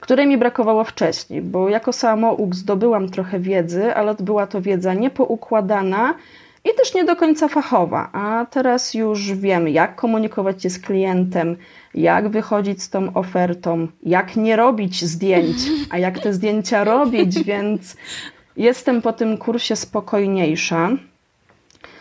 Której 0.00 0.26
mi 0.26 0.38
brakowało 0.38 0.84
wcześniej, 0.84 1.42
bo 1.42 1.68
jako 1.68 1.92
samouk 1.92 2.54
zdobyłam 2.54 3.08
trochę 3.08 3.40
wiedzy, 3.40 3.94
ale 3.94 4.14
była 4.14 4.46
to 4.46 4.60
wiedza 4.62 4.94
niepoukładana 4.94 6.14
i 6.72 6.76
też 6.76 6.94
nie 6.94 7.04
do 7.04 7.16
końca 7.16 7.48
fachowa. 7.48 8.08
A 8.12 8.46
teraz 8.50 8.94
już 8.94 9.32
wiem, 9.32 9.68
jak 9.68 9.96
komunikować 9.96 10.62
się 10.62 10.70
z 10.70 10.78
klientem, 10.78 11.56
jak 11.94 12.28
wychodzić 12.28 12.82
z 12.82 12.90
tą 12.90 13.14
ofertą, 13.14 13.88
jak 14.02 14.36
nie 14.36 14.56
robić 14.56 15.04
zdjęć, 15.04 15.56
a 15.90 15.98
jak 15.98 16.18
te 16.18 16.32
zdjęcia 16.32 16.84
robić, 16.84 17.42
więc 17.44 17.96
jestem 18.56 19.02
po 19.02 19.12
tym 19.12 19.38
kursie 19.38 19.76
spokojniejsza. 19.76 20.90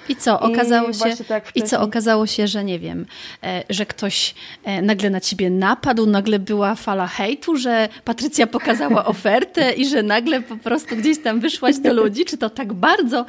I 0.09 0.15
co 0.15 0.39
okazało 0.39 0.89
I 0.89 0.93
się? 0.93 1.23
Tak 1.23 1.51
I 1.55 1.61
co 1.63 1.81
okazało 1.81 2.27
się, 2.27 2.47
że 2.47 2.63
nie 2.63 2.79
wiem, 2.79 3.05
e, 3.43 3.63
że 3.69 3.85
ktoś 3.85 4.35
e, 4.63 4.81
nagle 4.81 5.09
na 5.09 5.21
ciebie 5.21 5.49
napadł, 5.49 6.05
nagle 6.05 6.39
była 6.39 6.75
fala 6.75 7.07
hejtu, 7.07 7.57
że 7.57 7.89
Patrycja 8.05 8.47
pokazała 8.47 9.05
ofertę 9.13 9.73
i 9.73 9.89
że 9.89 10.03
nagle 10.03 10.41
po 10.41 10.57
prostu 10.57 10.95
gdzieś 10.95 11.19
tam 11.19 11.39
wyszłaś 11.39 11.77
do 11.77 11.93
ludzi, 11.93 12.25
czy 12.25 12.37
to 12.37 12.49
tak 12.49 12.73
bardzo, 12.73 13.25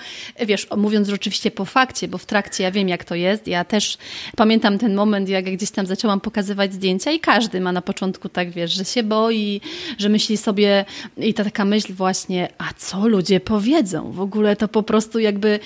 wiesz, 0.47 0.67
mówiąc 0.77 1.11
oczywiście 1.11 1.51
po 1.51 1.65
fakcie, 1.65 2.09
bo 2.09 2.19
w 2.19 2.27
trakcie 2.27 2.65
ja 2.65 2.71
wiem 2.71 2.89
jak 2.89 3.05
to 3.05 3.15
jest. 3.15 3.47
Ja 3.47 3.65
też 3.65 3.99
pamiętam 4.37 4.79
ten 4.79 4.95
moment, 4.95 5.29
jak 5.29 5.45
gdzieś 5.45 5.71
tam 5.71 5.87
zaczęłam 5.87 6.21
pokazywać 6.21 6.73
zdjęcia 6.73 7.11
i 7.11 7.21
każdy 7.21 7.61
ma 7.61 7.73
na 7.73 7.83
początku 7.83 8.29
tak, 8.29 8.51
wiesz, 8.51 8.73
że 8.73 8.85
się 8.85 9.03
boi, 9.03 9.61
że 9.99 10.09
myśli 10.09 10.37
sobie 10.37 10.85
i 11.17 11.35
ta 11.35 11.45
taka 11.45 11.65
myśl 11.65 11.95
właśnie, 11.95 12.49
a 12.59 12.65
co 12.77 13.09
ludzie 13.09 13.41
powiedzą? 13.41 14.13
W 14.13 14.21
ogóle 14.21 14.57
to 14.57 14.69
po 14.69 14.83
prostu 14.83 15.19
jakby, 15.19 15.61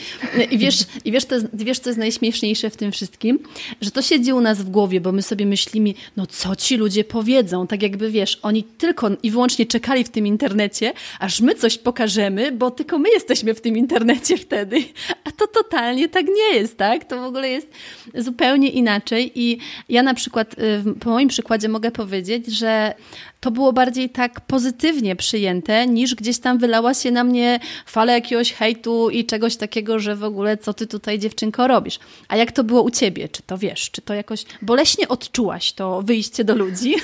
wiesz, 0.52 0.84
I 1.04 1.12
wiesz, 1.12 1.24
to 1.24 1.34
jest, 1.34 1.46
wiesz, 1.54 1.78
co 1.78 1.90
jest 1.90 1.98
najśmieszniejsze 1.98 2.70
w 2.70 2.76
tym 2.76 2.92
wszystkim? 2.92 3.38
Że 3.80 3.90
to 3.90 4.02
siedzi 4.02 4.32
u 4.32 4.40
nas 4.40 4.62
w 4.62 4.70
głowie, 4.70 5.00
bo 5.00 5.12
my 5.12 5.22
sobie 5.22 5.46
myślimy, 5.46 5.94
no 6.16 6.26
co 6.26 6.56
ci 6.56 6.76
ludzie 6.76 7.04
powiedzą? 7.04 7.66
Tak 7.66 7.82
jakby, 7.82 8.10
wiesz, 8.10 8.38
oni 8.42 8.64
tylko 8.64 9.10
i 9.22 9.30
wyłącznie 9.30 9.66
czekali 9.66 10.04
w 10.04 10.08
tym 10.08 10.26
internecie, 10.26 10.92
aż 11.18 11.40
my 11.40 11.54
coś 11.54 11.78
pokażemy, 11.78 12.52
bo 12.52 12.70
tylko 12.70 12.98
my 12.98 13.10
jesteśmy 13.10 13.54
w 13.54 13.60
tym 13.60 13.76
internecie 13.76 14.36
wtedy. 14.36 14.84
A 15.24 15.30
to 15.32 15.46
totalnie 15.46 16.08
tak 16.08 16.26
nie 16.26 16.58
jest, 16.58 16.76
tak? 16.76 17.04
To 17.04 17.20
w 17.20 17.24
ogóle 17.24 17.48
jest 17.48 17.68
zupełnie 18.14 18.68
inaczej 18.68 19.32
i 19.34 19.58
ja 19.88 20.02
na 20.02 20.14
przykład 20.14 20.54
y, 20.58 20.94
po 21.00 21.10
moim 21.10 21.28
przykładzie 21.28 21.68
mogę 21.68 21.90
powiedzieć, 21.90 22.46
że 22.46 22.94
to 23.42 23.50
było 23.50 23.72
bardziej 23.72 24.10
tak 24.10 24.40
pozytywnie 24.40 25.16
przyjęte, 25.16 25.86
niż 25.86 26.14
gdzieś 26.14 26.38
tam 26.38 26.58
wylała 26.58 26.94
się 26.94 27.10
na 27.10 27.24
mnie 27.24 27.60
fala 27.86 28.12
jakiegoś 28.12 28.52
hejtu 28.52 29.10
i 29.10 29.24
czegoś 29.24 29.56
takiego, 29.56 29.98
że 29.98 30.16
w 30.16 30.24
ogóle 30.24 30.56
co 30.56 30.74
ty 30.74 30.86
tutaj 30.86 31.18
dziewczynko 31.18 31.68
robisz. 31.68 31.98
A 32.28 32.36
jak 32.36 32.52
to 32.52 32.64
było 32.64 32.82
u 32.82 32.90
ciebie? 32.90 33.28
Czy 33.28 33.42
to 33.42 33.58
wiesz, 33.58 33.90
czy 33.90 34.02
to 34.02 34.14
jakoś 34.14 34.44
boleśnie 34.62 35.08
odczułaś 35.08 35.72
to 35.72 36.02
wyjście 36.02 36.44
do 36.44 36.54
ludzi? 36.54 36.94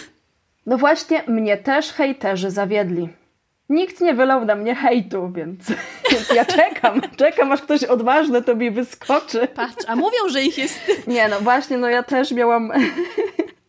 No 0.66 0.78
właśnie, 0.78 1.22
mnie 1.26 1.56
też 1.56 1.92
hejterzy 1.92 2.50
zawiedli. 2.50 3.08
Nikt 3.68 4.00
nie 4.00 4.14
wylał 4.14 4.44
na 4.44 4.54
mnie 4.54 4.74
hejtu, 4.74 5.32
więc, 5.34 5.60
więc 6.12 6.30
ja 6.34 6.44
czekam. 6.44 7.00
Czekam, 7.16 7.52
aż 7.52 7.62
ktoś 7.62 7.84
odważny 7.84 8.42
to 8.42 8.56
mi 8.56 8.70
wyskoczy. 8.70 9.48
Patrz, 9.54 9.84
a 9.86 9.96
mówią, 9.96 10.28
że 10.28 10.42
ich 10.42 10.58
jest... 10.58 10.80
Nie, 11.06 11.28
no 11.28 11.40
właśnie, 11.40 11.78
no 11.78 11.88
ja 11.88 12.02
też 12.02 12.32
miałam 12.32 12.72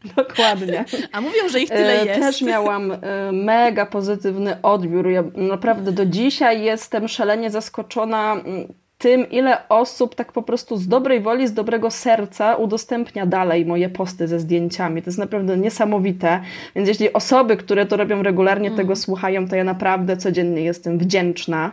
Dokładnie. 0.15 0.85
A 1.11 1.21
mówią, 1.21 1.49
że 1.49 1.59
ich 1.59 1.69
tyle 1.69 2.01
e, 2.01 2.05
jest. 2.05 2.19
Też 2.19 2.41
miałam 2.41 2.91
e, 2.91 2.97
mega 3.31 3.85
pozytywny 3.85 4.61
odbiór. 4.61 5.07
Ja 5.07 5.23
naprawdę 5.35 5.91
do 5.91 6.05
dzisiaj 6.05 6.61
jestem 6.61 7.07
szalenie 7.07 7.49
zaskoczona 7.51 8.33
mm, 8.33 8.73
tym, 8.97 9.29
ile 9.29 9.69
osób 9.69 10.15
tak 10.15 10.31
po 10.31 10.41
prostu 10.41 10.77
z 10.77 10.87
dobrej 10.87 11.21
woli, 11.21 11.47
z 11.47 11.53
dobrego 11.53 11.91
serca 11.91 12.55
udostępnia 12.55 13.25
dalej 13.25 13.65
moje 13.65 13.89
posty 13.89 14.27
ze 14.27 14.39
zdjęciami. 14.39 15.01
To 15.01 15.09
jest 15.09 15.19
naprawdę 15.19 15.57
niesamowite. 15.57 16.41
Więc 16.75 16.87
jeśli 16.87 17.13
osoby, 17.13 17.57
które 17.57 17.85
to 17.85 17.97
robią 17.97 18.23
regularnie, 18.23 18.67
mm. 18.67 18.77
tego 18.77 18.95
słuchają, 18.95 19.47
to 19.47 19.55
ja 19.55 19.63
naprawdę 19.63 20.17
codziennie 20.17 20.61
jestem 20.61 20.97
wdzięczna, 20.97 21.71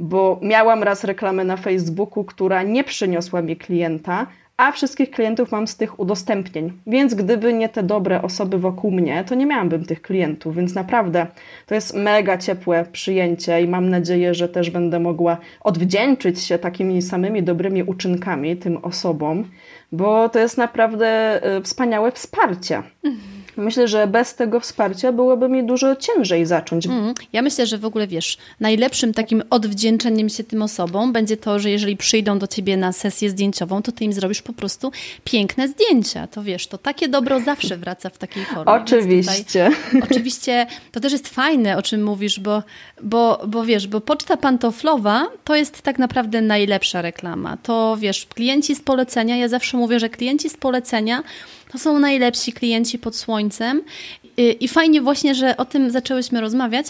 bo 0.00 0.40
miałam 0.42 0.82
raz 0.82 1.04
reklamę 1.04 1.44
na 1.44 1.56
Facebooku, 1.56 2.24
która 2.24 2.62
nie 2.62 2.84
przyniosła 2.84 3.42
mi 3.42 3.56
klienta, 3.56 4.26
a 4.58 4.72
wszystkich 4.72 5.10
klientów 5.10 5.52
mam 5.52 5.66
z 5.66 5.76
tych 5.76 6.00
udostępnień. 6.00 6.72
Więc 6.86 7.14
gdyby 7.14 7.52
nie 7.52 7.68
te 7.68 7.82
dobre 7.82 8.22
osoby 8.22 8.58
wokół 8.58 8.90
mnie, 8.90 9.24
to 9.24 9.34
nie 9.34 9.46
miałabym 9.46 9.84
tych 9.84 10.02
klientów. 10.02 10.56
Więc 10.56 10.74
naprawdę 10.74 11.26
to 11.66 11.74
jest 11.74 11.94
mega 11.94 12.38
ciepłe 12.38 12.84
przyjęcie 12.92 13.62
i 13.62 13.68
mam 13.68 13.88
nadzieję, 13.88 14.34
że 14.34 14.48
też 14.48 14.70
będę 14.70 15.00
mogła 15.00 15.36
odwdzięczyć 15.60 16.40
się 16.40 16.58
takimi 16.58 17.02
samymi 17.02 17.42
dobrymi 17.42 17.82
uczynkami 17.82 18.56
tym 18.56 18.76
osobom, 18.76 19.44
bo 19.92 20.28
to 20.28 20.38
jest 20.38 20.58
naprawdę 20.58 21.40
y, 21.58 21.62
wspaniałe 21.62 22.12
wsparcie. 22.12 22.82
Mhm. 23.04 23.37
Myślę, 23.58 23.88
że 23.88 24.06
bez 24.06 24.34
tego 24.34 24.60
wsparcia 24.60 25.12
byłoby 25.12 25.48
mi 25.48 25.64
dużo 25.64 25.96
ciężej 25.96 26.46
zacząć. 26.46 26.86
Mm, 26.86 27.14
ja 27.32 27.42
myślę, 27.42 27.66
że 27.66 27.78
w 27.78 27.84
ogóle 27.84 28.06
wiesz, 28.06 28.38
najlepszym 28.60 29.14
takim 29.14 29.42
odwdzięczeniem 29.50 30.28
się 30.28 30.44
tym 30.44 30.62
osobom 30.62 31.12
będzie 31.12 31.36
to, 31.36 31.58
że 31.58 31.70
jeżeli 31.70 31.96
przyjdą 31.96 32.38
do 32.38 32.46
ciebie 32.46 32.76
na 32.76 32.92
sesję 32.92 33.30
zdjęciową, 33.30 33.82
to 33.82 33.92
ty 33.92 34.04
im 34.04 34.12
zrobisz 34.12 34.42
po 34.42 34.52
prostu 34.52 34.92
piękne 35.24 35.68
zdjęcia. 35.68 36.26
To 36.26 36.42
wiesz, 36.42 36.66
to 36.66 36.78
takie 36.78 37.08
dobro 37.08 37.40
zawsze 37.40 37.76
wraca 37.76 38.10
w 38.10 38.18
takiej 38.18 38.44
formie. 38.44 38.72
Oczywiście. 38.72 39.70
Tutaj, 39.90 40.02
oczywiście 40.10 40.66
to 40.92 41.00
też 41.00 41.12
jest 41.12 41.28
fajne, 41.28 41.76
o 41.76 41.82
czym 41.82 42.04
mówisz, 42.04 42.40
bo, 42.40 42.62
bo, 43.02 43.40
bo 43.48 43.64
wiesz, 43.64 43.86
bo 43.86 44.00
poczta 44.00 44.36
pantoflowa 44.36 45.26
to 45.44 45.56
jest 45.56 45.82
tak 45.82 45.98
naprawdę 45.98 46.42
najlepsza 46.42 47.02
reklama. 47.02 47.56
To 47.62 47.96
wiesz, 48.00 48.26
klienci 48.26 48.74
z 48.74 48.80
polecenia, 48.80 49.36
ja 49.36 49.48
zawsze 49.48 49.76
mówię, 49.76 50.00
że 50.00 50.08
klienci 50.08 50.50
z 50.50 50.56
polecenia 50.56 51.22
to 51.72 51.78
są 51.78 51.98
najlepsi 51.98 52.52
klienci 52.52 52.98
pod 52.98 53.16
słońcem. 53.16 53.82
I 54.60 54.68
fajnie 54.68 55.02
właśnie, 55.02 55.34
że 55.34 55.56
o 55.56 55.64
tym 55.64 55.90
zaczęłyśmy 55.90 56.40
rozmawiać 56.40 56.86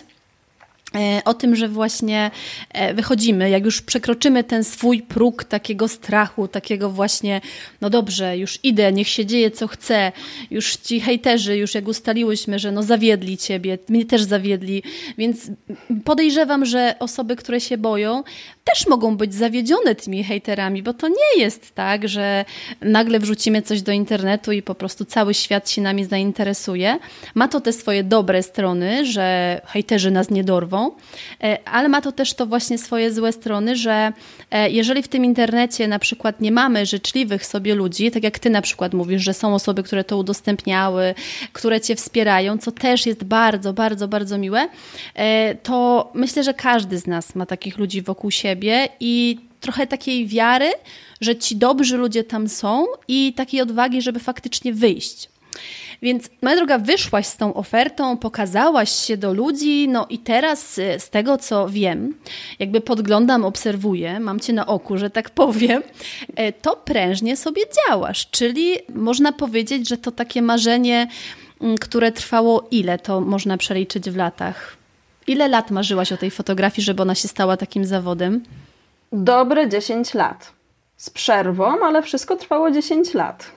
E, 0.94 1.22
o 1.24 1.34
tym, 1.34 1.56
że 1.56 1.68
właśnie 1.68 2.30
e, 2.70 2.94
wychodzimy, 2.94 3.50
jak 3.50 3.64
już 3.64 3.82
przekroczymy 3.82 4.44
ten 4.44 4.64
swój 4.64 5.02
próg 5.02 5.44
takiego 5.44 5.88
strachu, 5.88 6.48
takiego 6.48 6.90
właśnie, 6.90 7.40
no 7.80 7.90
dobrze, 7.90 8.38
już 8.38 8.58
idę, 8.62 8.92
niech 8.92 9.08
się 9.08 9.26
dzieje 9.26 9.50
co 9.50 9.66
chce, 9.66 10.12
już 10.50 10.76
ci 10.76 11.00
hejterzy, 11.00 11.56
już 11.56 11.74
jak 11.74 11.88
ustaliłyśmy, 11.88 12.58
że 12.58 12.72
no 12.72 12.82
zawiedli 12.82 13.36
ciebie, 13.36 13.78
mnie 13.88 14.04
też 14.04 14.22
zawiedli, 14.22 14.82
więc 15.18 15.50
podejrzewam, 16.04 16.64
że 16.64 16.94
osoby, 16.98 17.36
które 17.36 17.60
się 17.60 17.78
boją, 17.78 18.22
też 18.74 18.86
mogą 18.86 19.16
być 19.16 19.34
zawiedzione 19.34 19.94
tymi 19.94 20.24
hejterami, 20.24 20.82
bo 20.82 20.94
to 20.94 21.08
nie 21.08 21.42
jest 21.42 21.74
tak, 21.74 22.08
że 22.08 22.44
nagle 22.80 23.18
wrzucimy 23.18 23.62
coś 23.62 23.82
do 23.82 23.92
internetu 23.92 24.52
i 24.52 24.62
po 24.62 24.74
prostu 24.74 25.04
cały 25.04 25.34
świat 25.34 25.70
się 25.70 25.82
nami 25.82 26.04
zainteresuje. 26.04 26.98
Ma 27.34 27.48
to 27.48 27.60
te 27.60 27.72
swoje 27.72 28.04
dobre 28.04 28.42
strony, 28.42 29.06
że 29.06 29.60
hejterzy 29.66 30.10
nas 30.10 30.30
nie 30.30 30.44
dorwą, 30.44 30.90
E, 31.42 31.68
ale 31.68 31.88
ma 31.88 32.00
to 32.00 32.12
też 32.12 32.34
to 32.34 32.46
właśnie 32.46 32.78
swoje 32.78 33.12
złe 33.12 33.32
strony, 33.32 33.76
że 33.76 34.12
e, 34.50 34.70
jeżeli 34.70 35.02
w 35.02 35.08
tym 35.08 35.24
internecie 35.24 35.88
na 35.88 35.98
przykład 35.98 36.40
nie 36.40 36.52
mamy 36.52 36.86
życzliwych 36.86 37.46
sobie 37.46 37.74
ludzi, 37.74 38.10
tak 38.10 38.22
jak 38.22 38.38
ty 38.38 38.50
na 38.50 38.62
przykład 38.62 38.94
mówisz, 38.94 39.22
że 39.22 39.34
są 39.34 39.54
osoby, 39.54 39.82
które 39.82 40.04
to 40.04 40.16
udostępniały, 40.16 41.14
które 41.52 41.80
cię 41.80 41.96
wspierają, 41.96 42.58
co 42.58 42.72
też 42.72 43.06
jest 43.06 43.24
bardzo, 43.24 43.72
bardzo, 43.72 44.08
bardzo 44.08 44.38
miłe, 44.38 44.68
e, 45.14 45.54
to 45.54 46.10
myślę, 46.14 46.42
że 46.42 46.54
każdy 46.54 46.98
z 46.98 47.06
nas 47.06 47.34
ma 47.34 47.46
takich 47.46 47.78
ludzi 47.78 48.02
wokół 48.02 48.30
siebie 48.30 48.57
i 49.00 49.38
trochę 49.60 49.86
takiej 49.86 50.26
wiary, 50.26 50.72
że 51.20 51.36
ci 51.36 51.56
dobrzy 51.56 51.96
ludzie 51.96 52.24
tam 52.24 52.48
są 52.48 52.86
i 53.08 53.32
takiej 53.32 53.60
odwagi, 53.60 54.02
żeby 54.02 54.20
faktycznie 54.20 54.72
wyjść. 54.72 55.28
Więc 56.02 56.30
moja 56.42 56.56
droga, 56.56 56.78
wyszłaś 56.78 57.26
z 57.26 57.36
tą 57.36 57.54
ofertą, 57.54 58.16
pokazałaś 58.16 58.90
się 58.90 59.16
do 59.16 59.34
ludzi, 59.34 59.88
no 59.88 60.06
i 60.10 60.18
teraz 60.18 60.78
y, 60.78 60.96
z 60.98 61.10
tego 61.10 61.38
co 61.38 61.68
wiem, 61.68 62.14
jakby 62.58 62.80
podglądam, 62.80 63.44
obserwuję, 63.44 64.20
mam 64.20 64.40
cię 64.40 64.52
na 64.52 64.66
oku, 64.66 64.98
że 64.98 65.10
tak 65.10 65.30
powiem, 65.30 65.82
e, 66.36 66.52
to 66.52 66.76
prężnie 66.76 67.36
sobie 67.36 67.62
działasz, 67.88 68.30
czyli 68.30 68.74
można 68.94 69.32
powiedzieć, 69.32 69.88
że 69.88 69.96
to 69.96 70.12
takie 70.12 70.42
marzenie, 70.42 71.08
mm, 71.60 71.78
które 71.78 72.12
trwało 72.12 72.68
ile 72.70 72.98
to 72.98 73.20
można 73.20 73.56
przeliczyć 73.56 74.10
w 74.10 74.16
latach? 74.16 74.77
Ile 75.28 75.48
lat 75.48 75.70
marzyłaś 75.70 76.12
o 76.12 76.16
tej 76.16 76.30
fotografii, 76.30 76.84
żeby 76.84 77.02
ona 77.02 77.14
się 77.14 77.28
stała 77.28 77.56
takim 77.56 77.84
zawodem? 77.84 78.42
Dobre 79.12 79.68
10 79.68 80.14
lat. 80.14 80.52
Z 80.96 81.10
przerwą, 81.10 81.84
ale 81.84 82.02
wszystko 82.02 82.36
trwało 82.36 82.70
10 82.70 83.14
lat. 83.14 83.50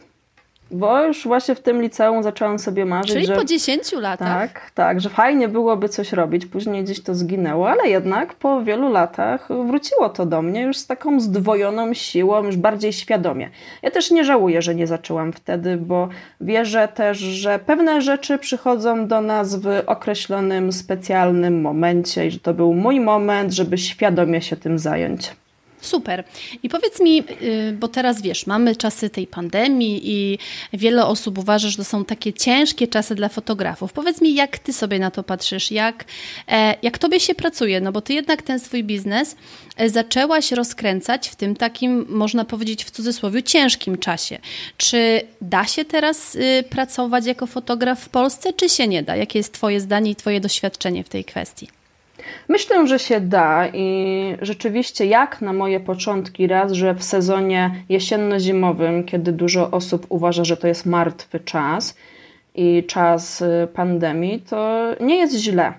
Bo 0.71 1.03
już 1.03 1.27
właśnie 1.27 1.55
w 1.55 1.59
tym 1.59 1.81
liceum 1.81 2.23
zaczęłam 2.23 2.59
sobie 2.59 2.85
marzyć, 2.85 3.13
Czyli 3.13 3.25
że... 3.25 3.35
po 3.35 3.45
10 3.45 3.91
latach? 3.91 4.27
Tak, 4.27 4.71
tak, 4.71 5.01
że 5.01 5.09
fajnie 5.09 5.47
byłoby 5.47 5.89
coś 5.89 6.13
robić. 6.13 6.45
Później 6.45 6.83
gdzieś 6.83 7.03
to 7.03 7.15
zginęło, 7.15 7.69
ale 7.69 7.89
jednak 7.89 8.33
po 8.33 8.63
wielu 8.63 8.91
latach 8.91 9.47
wróciło 9.67 10.09
to 10.09 10.25
do 10.25 10.41
mnie 10.41 10.61
już 10.61 10.77
z 10.77 10.87
taką 10.87 11.19
zdwojoną 11.19 11.93
siłą, 11.93 12.43
już 12.43 12.57
bardziej 12.57 12.93
świadomie. 12.93 13.49
Ja 13.81 13.91
też 13.91 14.11
nie 14.11 14.23
żałuję, 14.23 14.61
że 14.61 14.75
nie 14.75 14.87
zaczęłam 14.87 15.33
wtedy, 15.33 15.77
bo 15.77 16.09
wierzę 16.41 16.87
też, 16.87 17.17
że 17.17 17.59
pewne 17.59 18.01
rzeczy 18.01 18.37
przychodzą 18.37 19.07
do 19.07 19.21
nas 19.21 19.55
w 19.55 19.83
określonym, 19.85 20.71
specjalnym 20.71 21.61
momencie 21.61 22.27
i 22.27 22.31
że 22.31 22.39
to 22.39 22.53
był 22.53 22.73
mój 22.73 22.99
moment, 22.99 23.53
żeby 23.53 23.77
świadomie 23.77 24.41
się 24.41 24.55
tym 24.55 24.79
zająć. 24.79 25.40
Super. 25.81 26.23
I 26.63 26.69
powiedz 26.69 26.99
mi, 26.99 27.23
y, 27.41 27.77
bo 27.79 27.87
teraz 27.87 28.21
wiesz, 28.21 28.47
mamy 28.47 28.75
czasy 28.75 29.09
tej 29.09 29.27
pandemii 29.27 30.01
i 30.03 30.37
wiele 30.73 31.05
osób 31.05 31.37
uważa, 31.37 31.69
że 31.69 31.77
to 31.77 31.83
są 31.83 32.05
takie 32.05 32.33
ciężkie 32.33 32.87
czasy 32.87 33.15
dla 33.15 33.29
fotografów. 33.29 33.93
Powiedz 33.93 34.21
mi, 34.21 34.35
jak 34.35 34.59
ty 34.59 34.73
sobie 34.73 34.99
na 34.99 35.11
to 35.11 35.23
patrzysz, 35.23 35.71
jak, 35.71 36.05
e, 36.47 36.75
jak 36.81 36.97
tobie 36.97 37.19
się 37.19 37.35
pracuje, 37.35 37.81
no 37.81 37.91
bo 37.91 38.01
ty 38.01 38.13
jednak 38.13 38.41
ten 38.41 38.59
swój 38.59 38.83
biznes 38.83 39.35
e, 39.77 39.89
zaczęłaś 39.89 40.51
rozkręcać 40.51 41.29
w 41.29 41.35
tym 41.35 41.55
takim, 41.55 42.05
można 42.09 42.45
powiedzieć 42.45 42.85
w 42.85 42.91
cudzysłowie, 42.91 43.43
ciężkim 43.43 43.97
czasie. 43.97 44.39
Czy 44.77 45.21
da 45.41 45.65
się 45.65 45.85
teraz 45.85 46.35
y, 46.35 46.63
pracować 46.69 47.25
jako 47.25 47.47
fotograf 47.47 48.01
w 48.01 48.09
Polsce, 48.09 48.53
czy 48.53 48.69
się 48.69 48.87
nie 48.87 49.03
da? 49.03 49.15
Jakie 49.15 49.39
jest 49.39 49.53
twoje 49.53 49.81
zdanie 49.81 50.11
i 50.11 50.15
twoje 50.15 50.39
doświadczenie 50.39 51.03
w 51.03 51.09
tej 51.09 51.25
kwestii? 51.25 51.80
Myślę, 52.47 52.87
że 52.87 52.99
się 52.99 53.21
da 53.21 53.67
i 53.67 54.35
rzeczywiście 54.41 55.05
jak 55.05 55.41
na 55.41 55.53
moje 55.53 55.79
początki, 55.79 56.47
raz, 56.47 56.71
że 56.71 56.93
w 56.93 57.03
sezonie 57.03 57.71
jesienno-zimowym, 57.89 59.03
kiedy 59.03 59.31
dużo 59.31 59.71
osób 59.71 60.05
uważa, 60.09 60.43
że 60.43 60.57
to 60.57 60.67
jest 60.67 60.85
martwy 60.85 61.39
czas 61.39 61.97
i 62.55 62.83
czas 62.87 63.41
y, 63.41 63.67
pandemii, 63.73 64.39
to 64.39 64.87
nie 64.99 65.15
jest 65.15 65.35
źle. 65.35 65.73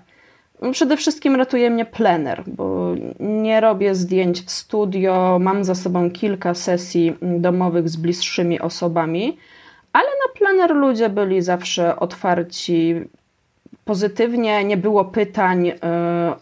Przede 0.73 0.97
wszystkim 0.97 1.37
ratuje 1.37 1.71
mnie 1.71 1.85
plener, 1.85 2.43
bo 2.47 2.95
nie 3.21 3.61
robię 3.61 3.95
zdjęć 3.95 4.41
w 4.41 4.51
studio, 4.51 5.39
mam 5.41 5.65
za 5.65 5.75
sobą 5.75 6.11
kilka 6.11 6.55
sesji 6.55 7.17
domowych 7.23 7.89
z 7.89 7.97
bliższymi 7.97 8.61
osobami, 8.61 9.39
ale 9.93 10.07
na 10.07 10.39
plener 10.39 10.77
ludzie 10.77 11.09
byli 11.09 11.43
zawsze 11.43 11.97
otwarci 11.97 12.95
pozytywnie, 13.85 14.65
nie 14.65 14.77
było 14.77 15.05
pytań 15.05 15.69
e, 15.69 15.75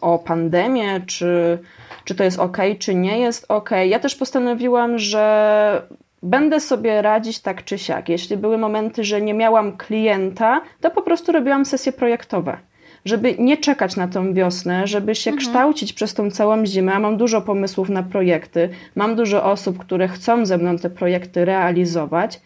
o 0.01 0.19
pandemię 0.19 1.01
czy 1.07 1.59
czy 2.05 2.15
to 2.15 2.25
jest 2.25 2.39
ok, 2.39 2.57
czy 2.79 2.95
nie 2.95 3.19
jest 3.19 3.47
ok. 3.49 3.71
Ja 3.87 3.99
też 3.99 4.15
postanowiłam, 4.15 4.99
że 4.99 5.83
będę 6.23 6.61
sobie 6.61 7.03
radzić 7.03 7.41
tak 7.41 7.65
czy 7.65 7.79
siak. 7.79 8.09
Jeśli 8.09 8.37
były 8.37 8.59
momenty, 8.59 9.05
że 9.05 9.21
nie 9.21 9.35
miałam 9.35 9.77
klienta, 9.77 10.61
to 10.81 10.91
po 10.91 11.03
prostu 11.03 11.33
robiłam 11.33 11.65
sesje 11.65 11.93
projektowe 11.93 12.59
żeby 13.05 13.35
nie 13.39 13.57
czekać 13.57 13.97
na 13.97 14.09
tą 14.09 14.35
wiosnę, 14.35 14.87
żeby 14.87 15.15
się 15.15 15.31
mhm. 15.31 15.47
kształcić 15.47 15.93
przez 15.93 16.15
tą 16.15 16.31
całą 16.31 16.67
zimę. 16.67 16.93
Ja 16.93 17.01
mam 17.01 17.17
dużo 17.17 17.41
pomysłów 17.41 17.89
na 17.89 18.03
projekty, 18.03 18.69
mam 18.95 19.17
dużo 19.17 19.45
osób, 19.45 19.79
które 19.79 20.09
chcą 20.09 20.47
ze 20.47 20.59
mną 20.59 20.79
te 20.79 20.91
projekty 20.91 21.45
realizować. 21.45 22.41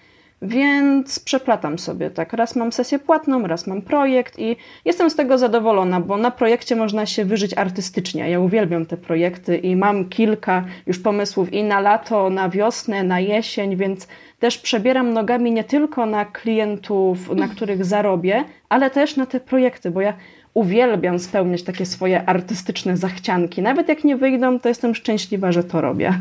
Więc 0.45 1.19
przeplatam 1.21 1.79
sobie, 1.79 2.11
tak. 2.11 2.33
Raz 2.33 2.57
mam 2.57 2.73
sesję 2.73 2.99
płatną, 2.99 3.47
raz 3.47 3.67
mam 3.67 3.83
projekt 3.83 4.39
i 4.39 4.57
jestem 4.85 5.11
z 5.11 5.17
tego 5.17 5.39
zadowolona, 5.39 6.01
bo 6.01 6.17
na 6.17 6.31
projekcie 6.31 6.77
można 6.77 7.07
się 7.07 7.25
wyżyć 7.25 7.59
artystycznie. 7.59 8.31
Ja 8.31 8.41
uwielbiam 8.41 8.87
te 8.87 8.97
projekty 8.97 9.57
i 9.57 9.77
mam 9.77 10.09
kilka 10.09 10.65
już 10.87 10.99
pomysłów 10.99 11.53
i 11.53 11.65
na 11.65 11.81
lato, 11.81 12.31
na 12.31 12.49
wiosnę, 12.49 13.03
na 13.03 13.21
jesień, 13.21 13.77
więc 13.77 14.09
też 14.39 14.59
przebieram 14.59 15.13
nogami 15.13 15.53
nie 15.53 15.65
tylko 15.65 16.07
na 16.07 16.25
klientów, 16.25 17.37
na 17.37 17.49
których 17.49 17.85
zarobię, 17.85 18.45
ale 18.69 18.91
też 18.91 19.17
na 19.17 19.27
te 19.27 19.41
projekty, 19.41 19.91
bo 19.91 20.01
ja 20.01 20.15
uwielbiam 20.55 21.19
spełniać 21.19 21.63
takie 21.63 21.87
swoje 21.87 22.29
artystyczne 22.29 22.97
zachcianki. 22.97 23.63
Nawet 23.63 23.89
jak 23.89 24.05
nie 24.05 24.17
wyjdą, 24.17 24.61
to 24.61 24.69
jestem 24.69 24.95
szczęśliwa, 24.95 25.53
że 25.53 25.65
to 25.65 25.81
robię. 25.81 26.13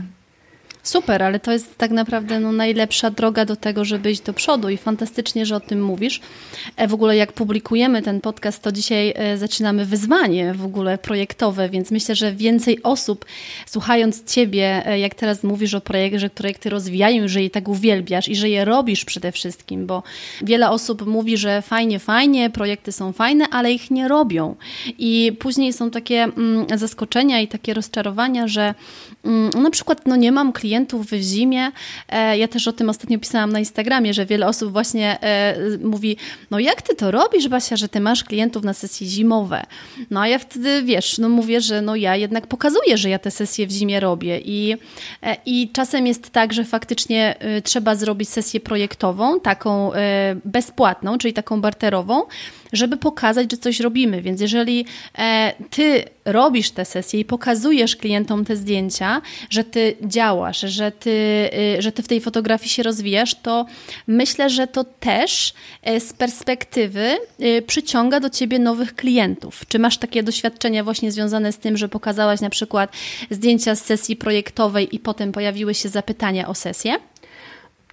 Super, 0.83 1.23
ale 1.23 1.39
to 1.39 1.51
jest 1.51 1.77
tak 1.77 1.91
naprawdę 1.91 2.39
no, 2.39 2.51
najlepsza 2.51 3.11
droga 3.11 3.45
do 3.45 3.55
tego, 3.55 3.85
żeby 3.85 4.11
iść 4.11 4.21
do 4.21 4.33
przodu 4.33 4.69
i 4.69 4.77
fantastycznie, 4.77 5.45
że 5.45 5.55
o 5.55 5.59
tym 5.59 5.83
mówisz. 5.83 6.21
E, 6.77 6.87
w 6.87 6.93
ogóle 6.93 7.17
jak 7.17 7.33
publikujemy 7.33 8.01
ten 8.01 8.21
podcast, 8.21 8.63
to 8.63 8.71
dzisiaj 8.71 9.13
e, 9.15 9.37
zaczynamy 9.37 9.85
wyzwanie 9.85 10.53
w 10.53 10.65
ogóle 10.65 10.97
projektowe, 10.97 11.69
więc 11.69 11.91
myślę, 11.91 12.15
że 12.15 12.33
więcej 12.33 12.83
osób 12.83 13.25
słuchając 13.65 14.23
Ciebie, 14.33 14.87
e, 14.87 14.99
jak 14.99 15.15
teraz 15.15 15.43
mówisz 15.43 15.73
o 15.73 15.81
projekcie, 15.81 16.19
że 16.19 16.29
projekty 16.29 16.69
rozwijają, 16.69 17.27
że 17.27 17.41
je 17.41 17.49
tak 17.49 17.67
uwielbiasz 17.67 18.27
i 18.27 18.35
że 18.35 18.49
je 18.49 18.65
robisz 18.65 19.05
przede 19.05 19.31
wszystkim, 19.31 19.85
bo 19.85 20.03
wiele 20.41 20.69
osób 20.69 21.05
mówi, 21.05 21.37
że 21.37 21.61
fajnie, 21.61 21.99
fajnie, 21.99 22.49
projekty 22.49 22.91
są 22.91 23.13
fajne, 23.13 23.45
ale 23.51 23.71
ich 23.71 23.91
nie 23.91 24.07
robią. 24.07 24.55
I 24.97 25.31
później 25.39 25.73
są 25.73 25.91
takie 25.91 26.23
mm, 26.23 26.65
zaskoczenia 26.75 27.39
i 27.39 27.47
takie 27.47 27.73
rozczarowania, 27.73 28.47
że 28.47 28.73
mm, 29.25 29.49
na 29.63 29.69
przykład 29.69 30.01
no, 30.05 30.15
nie 30.15 30.31
mam 30.31 30.53
klientów, 30.53 30.72
klientów 30.73 31.05
w 31.05 31.21
zimie. 31.21 31.71
E, 32.09 32.37
ja 32.37 32.47
też 32.47 32.67
o 32.67 32.73
tym 32.73 32.89
ostatnio 32.89 33.19
pisałam 33.19 33.51
na 33.51 33.59
Instagramie, 33.59 34.13
że 34.13 34.25
wiele 34.25 34.47
osób 34.47 34.71
właśnie 34.71 35.21
e, 35.21 35.55
mówi, 35.83 36.17
no 36.51 36.59
jak 36.59 36.81
ty 36.81 36.95
to 36.95 37.11
robisz, 37.11 37.47
Basia, 37.47 37.75
że 37.75 37.89
ty 37.89 37.99
masz 37.99 38.23
klientów 38.23 38.63
na 38.63 38.73
sesje 38.73 39.07
zimowe? 39.07 39.63
No 40.11 40.21
a 40.21 40.27
ja 40.27 40.39
wtedy, 40.39 40.83
wiesz, 40.83 41.17
no 41.17 41.29
mówię, 41.29 41.61
że 41.61 41.81
no 41.81 41.95
ja 41.95 42.15
jednak 42.15 42.47
pokazuję, 42.47 42.97
że 42.97 43.09
ja 43.09 43.19
te 43.19 43.31
sesje 43.31 43.67
w 43.67 43.71
zimie 43.71 43.99
robię 43.99 44.39
i, 44.45 44.75
e, 45.23 45.37
i 45.45 45.69
czasem 45.73 46.07
jest 46.07 46.29
tak, 46.29 46.53
że 46.53 46.65
faktycznie 46.65 47.35
trzeba 47.63 47.95
zrobić 47.95 48.29
sesję 48.29 48.59
projektową, 48.59 49.39
taką 49.39 49.91
bezpłatną, 50.45 51.17
czyli 51.17 51.33
taką 51.33 51.61
barterową, 51.61 52.23
żeby 52.73 52.97
pokazać, 52.97 53.51
że 53.51 53.57
coś 53.57 53.79
robimy. 53.79 54.21
Więc 54.21 54.41
jeżeli 54.41 54.85
e, 55.17 55.53
ty 55.69 56.03
robisz 56.25 56.71
te 56.71 56.85
sesje 56.85 57.19
i 57.19 57.25
pokazujesz 57.25 57.95
klientom 57.95 58.45
te 58.45 58.55
zdjęcia, 58.55 59.21
że 59.49 59.63
ty 59.63 59.95
działasz, 60.01 60.59
że 60.59 60.91
ty, 60.91 61.49
y, 61.77 61.81
że 61.81 61.91
ty 61.91 62.03
w 62.03 62.07
tej 62.07 62.21
fotografii 62.21 62.69
się 62.69 62.83
rozwijasz, 62.83 63.35
to 63.35 63.65
myślę, 64.07 64.49
że 64.49 64.67
to 64.67 64.83
też 64.83 65.53
e, 65.83 65.99
z 65.99 66.13
perspektywy 66.13 67.17
y, 67.41 67.61
przyciąga 67.67 68.19
do 68.19 68.29
ciebie 68.29 68.59
nowych 68.59 68.95
klientów. 68.95 69.61
Czy 69.67 69.79
masz 69.79 69.97
takie 69.97 70.23
doświadczenia 70.23 70.83
właśnie 70.83 71.11
związane 71.11 71.51
z 71.51 71.57
tym, 71.57 71.77
że 71.77 71.89
pokazałaś 71.89 72.41
na 72.41 72.49
przykład 72.49 72.91
zdjęcia 73.29 73.75
z 73.75 73.85
sesji 73.85 74.15
projektowej 74.15 74.95
i 74.95 74.99
potem 74.99 75.31
pojawiły 75.31 75.73
się 75.73 75.89
zapytania 75.89 76.47
o 76.47 76.55
sesję? 76.55 76.95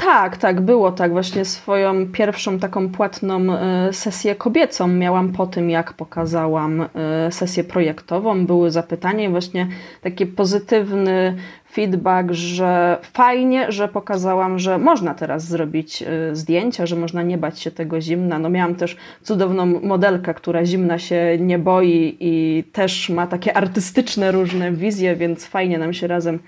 Tak, 0.00 0.36
tak, 0.36 0.60
było 0.60 0.92
tak. 0.92 1.12
Właśnie 1.12 1.44
swoją 1.44 2.12
pierwszą 2.12 2.58
taką 2.58 2.88
płatną 2.88 3.52
e, 3.52 3.92
sesję 3.92 4.34
kobiecą 4.34 4.88
miałam 4.88 5.32
po 5.32 5.46
tym, 5.46 5.70
jak 5.70 5.92
pokazałam 5.92 6.80
e, 6.80 7.32
sesję 7.32 7.64
projektową. 7.64 8.46
Były 8.46 8.70
zapytania 8.70 9.30
właśnie 9.30 9.66
taki 10.02 10.26
pozytywny 10.26 11.36
feedback, 11.72 12.30
że 12.30 12.98
fajnie, 13.02 13.72
że 13.72 13.88
pokazałam, 13.88 14.58
że 14.58 14.78
można 14.78 15.14
teraz 15.14 15.44
zrobić 15.44 16.02
e, 16.02 16.36
zdjęcia, 16.36 16.86
że 16.86 16.96
można 16.96 17.22
nie 17.22 17.38
bać 17.38 17.60
się 17.60 17.70
tego 17.70 18.00
zimna. 18.00 18.38
No 18.38 18.50
miałam 18.50 18.74
też 18.74 18.96
cudowną 19.22 19.66
modelkę, 19.66 20.34
która 20.34 20.64
zimna 20.64 20.98
się 20.98 21.38
nie 21.40 21.58
boi 21.58 22.16
i 22.20 22.64
też 22.72 23.08
ma 23.08 23.26
takie 23.26 23.56
artystyczne 23.56 24.32
różne 24.32 24.72
wizje, 24.72 25.16
więc 25.16 25.46
fajnie 25.46 25.78
nam 25.78 25.92
się 25.92 26.06
razem 26.06 26.38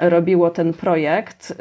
robiło 0.00 0.50
ten 0.50 0.72
projekt, 0.72 1.50
y, 1.50 1.54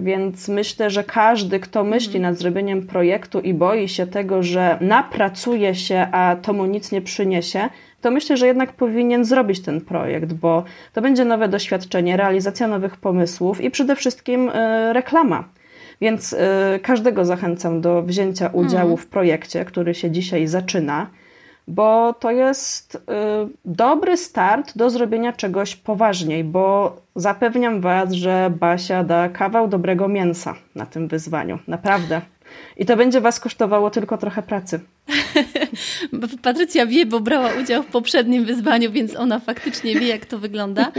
więc 0.00 0.48
myślę, 0.48 0.90
że 0.90 1.04
każdy, 1.04 1.60
kto 1.60 1.84
myśli 1.84 2.20
nad 2.20 2.36
zrobieniem 2.36 2.86
projektu 2.86 3.40
i 3.40 3.54
boi 3.54 3.88
się 3.88 4.06
tego, 4.06 4.42
że 4.42 4.78
napracuje 4.80 5.74
się, 5.74 6.06
a 6.12 6.36
to 6.42 6.52
mu 6.52 6.66
nic 6.66 6.92
nie 6.92 7.02
przyniesie, 7.02 7.68
to 8.00 8.10
myślę, 8.10 8.36
że 8.36 8.46
jednak 8.46 8.72
powinien 8.72 9.24
zrobić 9.24 9.60
ten 9.60 9.80
projekt, 9.80 10.32
bo 10.32 10.64
to 10.92 11.02
będzie 11.02 11.24
nowe 11.24 11.48
doświadczenie, 11.48 12.16
realizacja 12.16 12.68
nowych 12.68 12.96
pomysłów 12.96 13.60
i 13.60 13.70
przede 13.70 13.96
wszystkim 13.96 14.48
y, 14.48 14.52
reklama. 14.92 15.44
Więc 16.00 16.32
y, 16.32 16.36
każdego 16.82 17.24
zachęcam 17.24 17.80
do 17.80 18.02
wzięcia 18.02 18.48
udziału 18.48 18.90
mhm. 18.90 18.96
w 18.96 19.06
projekcie, 19.06 19.64
który 19.64 19.94
się 19.94 20.10
dzisiaj 20.10 20.46
zaczyna 20.46 21.06
bo 21.68 22.12
to 22.12 22.30
jest 22.30 22.94
y, 22.94 22.98
dobry 23.64 24.16
start 24.16 24.76
do 24.76 24.90
zrobienia 24.90 25.32
czegoś 25.32 25.76
poważniej, 25.76 26.44
bo 26.44 26.96
zapewniam 27.16 27.80
Was, 27.80 28.12
że 28.12 28.52
Basia 28.60 29.04
da 29.04 29.28
kawał 29.28 29.68
dobrego 29.68 30.08
mięsa 30.08 30.54
na 30.74 30.86
tym 30.86 31.08
wyzwaniu. 31.08 31.58
Naprawdę. 31.68 32.20
I 32.76 32.86
to 32.86 32.96
będzie 32.96 33.20
Was 33.20 33.40
kosztowało 33.40 33.90
tylko 33.90 34.18
trochę 34.18 34.42
pracy. 34.42 34.80
Patrycja 36.42 36.86
wie, 36.86 37.06
bo 37.06 37.20
brała 37.20 37.50
udział 37.62 37.82
w 37.82 37.86
poprzednim 37.86 38.44
wyzwaniu, 38.44 38.92
więc 38.92 39.16
ona 39.16 39.38
faktycznie 39.38 40.00
wie, 40.00 40.06
jak 40.06 40.26
to 40.26 40.38
wygląda. 40.38 40.92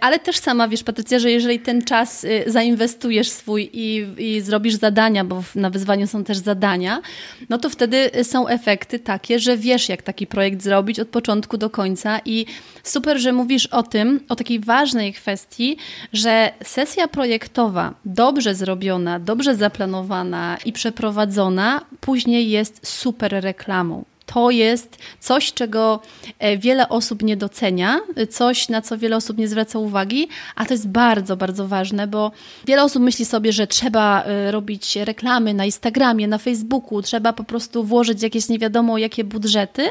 Ale 0.00 0.18
też 0.18 0.36
sama 0.36 0.68
wiesz, 0.68 0.82
Patrycja, 0.82 1.18
że 1.18 1.30
jeżeli 1.30 1.60
ten 1.60 1.82
czas 1.82 2.24
y, 2.24 2.44
zainwestujesz 2.46 3.28
swój 3.28 3.70
i, 3.72 4.06
i 4.18 4.40
zrobisz 4.40 4.74
zadania, 4.74 5.24
bo 5.24 5.42
na 5.54 5.70
wyzwaniu 5.70 6.06
są 6.06 6.24
też 6.24 6.38
zadania, 6.38 7.02
no 7.48 7.58
to 7.58 7.70
wtedy 7.70 8.10
są 8.22 8.48
efekty 8.48 8.98
takie, 8.98 9.38
że 9.38 9.56
wiesz, 9.56 9.88
jak 9.88 10.02
taki 10.02 10.26
projekt 10.26 10.62
zrobić 10.62 11.00
od 11.00 11.08
początku 11.08 11.56
do 11.56 11.70
końca. 11.70 12.20
I 12.24 12.46
super, 12.82 13.18
że 13.18 13.32
mówisz 13.32 13.66
o 13.66 13.82
tym, 13.82 14.20
o 14.28 14.36
takiej 14.36 14.60
ważnej 14.60 15.12
kwestii, 15.12 15.76
że 16.12 16.52
sesja 16.64 17.08
projektowa, 17.08 17.94
dobrze 18.04 18.54
zrobiona, 18.54 19.18
dobrze 19.18 19.56
zaplanowana 19.56 20.58
i 20.64 20.72
przeprowadzona, 20.72 21.80
później 22.00 22.50
jest 22.50 22.86
super 22.86 23.34
reklamą. 23.50 24.04
To 24.26 24.50
jest 24.50 24.98
coś, 25.20 25.52
czego 25.52 26.00
e, 26.38 26.58
wiele 26.58 26.88
osób 26.88 27.22
nie 27.22 27.36
docenia, 27.36 28.00
coś, 28.30 28.68
na 28.68 28.82
co 28.82 28.98
wiele 28.98 29.16
osób 29.16 29.38
nie 29.38 29.48
zwraca 29.48 29.78
uwagi, 29.78 30.28
a 30.56 30.64
to 30.66 30.74
jest 30.74 30.88
bardzo, 30.88 31.36
bardzo 31.36 31.68
ważne, 31.68 32.06
bo 32.06 32.32
wiele 32.66 32.82
osób 32.82 33.02
myśli 33.02 33.24
sobie, 33.24 33.52
że 33.52 33.66
trzeba 33.66 34.22
e, 34.22 34.50
robić 34.50 34.96
reklamy 34.96 35.54
na 35.54 35.64
Instagramie, 35.64 36.28
na 36.28 36.38
Facebooku, 36.38 37.02
trzeba 37.02 37.32
po 37.32 37.44
prostu 37.44 37.84
włożyć 37.84 38.22
jakieś 38.22 38.48
nie 38.48 38.58
wiadomo 38.58 38.98
jakie 38.98 39.24
budżety, 39.24 39.90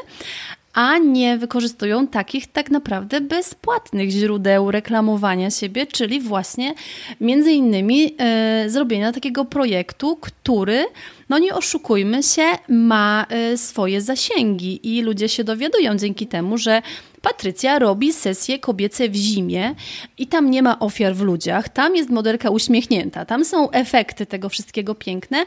a 0.74 0.98
nie 0.98 1.38
wykorzystują 1.38 2.06
takich 2.06 2.46
tak 2.46 2.70
naprawdę 2.70 3.20
bezpłatnych 3.20 4.10
źródeł 4.10 4.70
reklamowania 4.70 5.50
siebie, 5.50 5.86
czyli 5.86 6.20
właśnie 6.20 6.74
między 7.20 7.52
innymi 7.52 8.14
e, 8.18 8.64
zrobienia 8.68 9.12
takiego 9.12 9.44
projektu, 9.44 10.16
który, 10.20 10.84
no 11.28 11.38
nie 11.38 11.54
oszukujmy 11.54 12.22
się, 12.22 12.42
ma 12.68 13.26
e, 13.28 13.56
swoje 13.56 14.00
zasięgi 14.00 14.98
i 14.98 15.02
ludzie 15.02 15.28
się 15.28 15.44
dowiadują 15.44 15.96
dzięki 15.96 16.26
temu, 16.26 16.58
że 16.58 16.82
Patrycja 17.22 17.78
robi 17.78 18.12
sesje 18.12 18.58
kobiece 18.58 19.08
w 19.08 19.14
zimie 19.14 19.74
i 20.18 20.26
tam 20.26 20.50
nie 20.50 20.62
ma 20.62 20.78
ofiar 20.78 21.14
w 21.14 21.20
ludziach, 21.20 21.68
tam 21.68 21.96
jest 21.96 22.10
modelka 22.10 22.50
uśmiechnięta, 22.50 23.24
tam 23.24 23.44
są 23.44 23.70
efekty 23.70 24.26
tego 24.26 24.48
wszystkiego 24.48 24.94
piękne, 24.94 25.44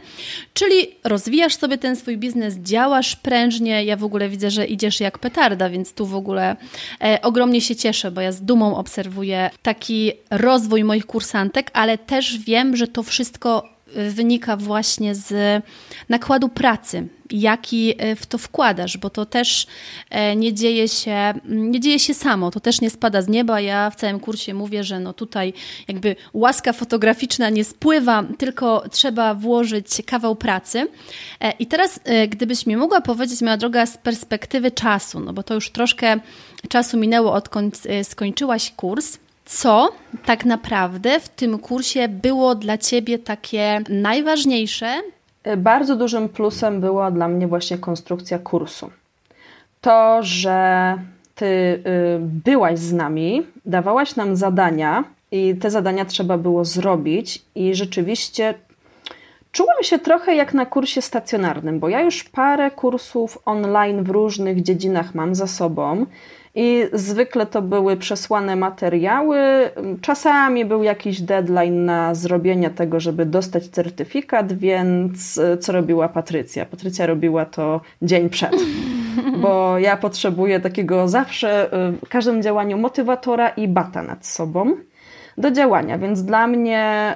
czyli 0.53 0.87
rozwijasz 1.03 1.55
sobie 1.55 1.77
ten 1.77 1.95
swój 1.95 2.17
biznes, 2.17 2.55
działasz 2.55 3.15
prężnie, 3.15 3.85
ja 3.85 3.97
w 3.97 4.03
ogóle 4.03 4.29
widzę, 4.29 4.51
że 4.51 4.65
idziesz 4.65 4.99
jak 4.99 5.19
petarda, 5.19 5.69
więc 5.69 5.93
tu 5.93 6.05
w 6.05 6.15
ogóle 6.15 6.55
e, 7.03 7.21
ogromnie 7.21 7.61
się 7.61 7.75
cieszę, 7.75 8.11
bo 8.11 8.21
ja 8.21 8.31
z 8.31 8.41
dumą 8.41 8.77
obserwuję 8.77 9.49
taki 9.61 10.11
rozwój 10.29 10.83
moich 10.83 11.05
kursantek, 11.05 11.71
ale 11.73 11.97
też 11.97 12.37
wiem, 12.37 12.75
że 12.75 12.87
to 12.87 13.03
wszystko 13.03 13.72
wynika 14.09 14.57
właśnie 14.57 15.15
z 15.15 15.63
nakładu 16.09 16.49
pracy, 16.49 17.07
jaki 17.31 17.95
e, 17.97 18.15
w 18.15 18.25
to 18.25 18.37
wkładasz, 18.37 18.97
bo 18.97 19.09
to 19.09 19.25
też 19.25 19.67
e, 20.09 20.35
nie 20.35 20.53
dzieje 20.53 20.87
się, 20.87 21.33
nie 21.45 21.79
dzieje 21.79 21.99
się 21.99 22.13
samo, 22.13 22.51
to 22.51 22.59
też 22.59 22.81
nie 22.81 22.89
spada 22.89 23.21
z 23.21 23.27
nieba. 23.27 23.59
Ja 23.59 23.89
w 23.89 23.95
całym 23.95 24.19
kursie 24.19 24.53
mówię, 24.53 24.83
że 24.83 24.99
no 24.99 25.13
tutaj 25.13 25.53
jakby 25.87 26.15
łaska 26.33 26.73
fotograficzna 26.73 27.49
nie 27.49 27.63
spływa, 27.63 28.23
tylko 28.37 28.83
trzeba 28.91 29.33
włożyć 29.33 30.01
kawał 30.05 30.35
pracy. 30.35 30.87
E, 31.39 31.51
I 31.51 31.67
teraz, 31.67 31.99
gdybyś 32.29 32.65
mi 32.65 32.77
mogła 32.77 33.01
powiedzieć, 33.01 33.41
moja 33.41 33.57
droga, 33.57 33.85
z 33.85 33.97
perspektywy 33.97 34.71
czasu, 34.71 35.19
no 35.19 35.33
bo 35.33 35.43
to 35.43 35.53
już 35.53 35.71
troszkę 35.71 36.19
czasu 36.69 36.97
minęło, 36.97 37.33
odkąd 37.33 37.83
skończyłaś 38.03 38.71
kurs, 38.71 39.17
Co 39.45 39.89
tak 40.25 40.45
naprawdę 40.45 41.19
w 41.19 41.29
tym 41.29 41.59
kursie 41.59 42.07
było 42.07 42.55
dla 42.55 42.77
Ciebie 42.77 43.19
takie 43.19 43.81
najważniejsze? 43.89 44.93
Bardzo 45.57 45.95
dużym 45.95 46.29
plusem 46.29 46.81
była 46.81 47.11
dla 47.11 47.27
mnie 47.27 47.47
właśnie 47.47 47.77
konstrukcja 47.77 48.39
kursu. 48.39 48.89
To, 49.81 50.19
że 50.21 50.97
Ty 51.35 51.45
y, 51.45 51.81
byłaś 52.19 52.79
z 52.79 52.93
nami, 52.93 53.43
dawałaś 53.65 54.15
nam 54.15 54.35
zadania 54.35 55.03
i 55.31 55.55
te 55.55 55.71
zadania 55.71 56.05
trzeba 56.05 56.37
było 56.37 56.65
zrobić, 56.65 57.41
i 57.55 57.75
rzeczywiście 57.75 58.53
Czułam 59.53 59.83
się 59.83 59.99
trochę 59.99 60.35
jak 60.35 60.53
na 60.53 60.65
kursie 60.65 61.01
stacjonarnym, 61.01 61.79
bo 61.79 61.89
ja 61.89 62.01
już 62.01 62.23
parę 62.23 62.71
kursów 62.71 63.37
online 63.45 64.03
w 64.03 64.09
różnych 64.09 64.63
dziedzinach 64.63 65.15
mam 65.15 65.35
za 65.35 65.47
sobą 65.47 66.05
i 66.55 66.85
zwykle 66.93 67.45
to 67.45 67.61
były 67.61 67.97
przesłane 67.97 68.55
materiały. 68.55 69.37
Czasami 70.01 70.65
był 70.65 70.83
jakiś 70.83 71.21
deadline 71.21 71.85
na 71.85 72.15
zrobienie 72.15 72.69
tego, 72.69 72.99
żeby 72.99 73.25
dostać 73.25 73.67
certyfikat, 73.67 74.53
więc 74.53 75.37
e, 75.37 75.57
co 75.57 75.71
robiła 75.71 76.09
Patrycja? 76.09 76.65
Patrycja 76.65 77.05
robiła 77.05 77.45
to 77.45 77.81
dzień 78.01 78.29
przed, 78.29 78.55
bo 79.43 79.79
ja 79.79 79.97
potrzebuję 79.97 80.59
takiego 80.59 81.07
zawsze 81.07 81.73
e, 81.73 81.91
w 82.05 82.09
każdym 82.09 82.41
działaniu 82.41 82.77
motywatora 82.77 83.49
i 83.49 83.67
bata 83.67 84.03
nad 84.03 84.25
sobą 84.25 84.75
do 85.37 85.51
działania. 85.51 85.97
Więc 85.97 86.23
dla 86.23 86.47
mnie 86.47 87.15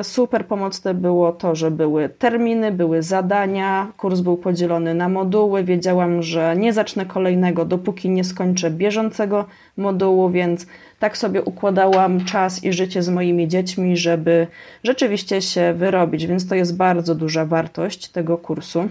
y, 0.00 0.04
super 0.04 0.46
pomocne 0.46 0.94
było 0.94 1.32
to, 1.32 1.54
że 1.54 1.70
były 1.70 2.08
terminy, 2.08 2.72
były 2.72 3.02
zadania, 3.02 3.92
kurs 3.96 4.20
był 4.20 4.36
podzielony 4.36 4.94
na 4.94 5.08
moduły. 5.08 5.64
Wiedziałam, 5.64 6.22
że 6.22 6.56
nie 6.56 6.72
zacznę 6.72 7.06
kolejnego, 7.06 7.64
dopóki 7.64 8.10
nie 8.10 8.24
skończę 8.24 8.70
bieżącego 8.70 9.44
modułu, 9.76 10.30
więc 10.30 10.66
tak 10.98 11.16
sobie 11.16 11.42
układałam 11.42 12.24
czas 12.24 12.64
i 12.64 12.72
życie 12.72 13.02
z 13.02 13.08
moimi 13.08 13.48
dziećmi, 13.48 13.96
żeby 13.96 14.46
rzeczywiście 14.84 15.42
się 15.42 15.74
wyrobić. 15.76 16.26
Więc 16.26 16.48
to 16.48 16.54
jest 16.54 16.76
bardzo 16.76 17.14
duża 17.14 17.44
wartość 17.44 18.08
tego 18.08 18.38
kursu. 18.38 18.88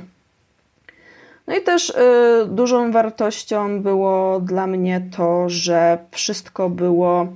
No 1.48 1.56
i 1.56 1.62
też 1.62 1.90
y, 1.90 1.94
dużą 2.48 2.92
wartością 2.92 3.82
było 3.82 4.40
dla 4.40 4.68
mnie 4.68 5.02
to, 5.18 5.50
że 5.50 5.98
wszystko 6.12 6.70
było 6.70 7.28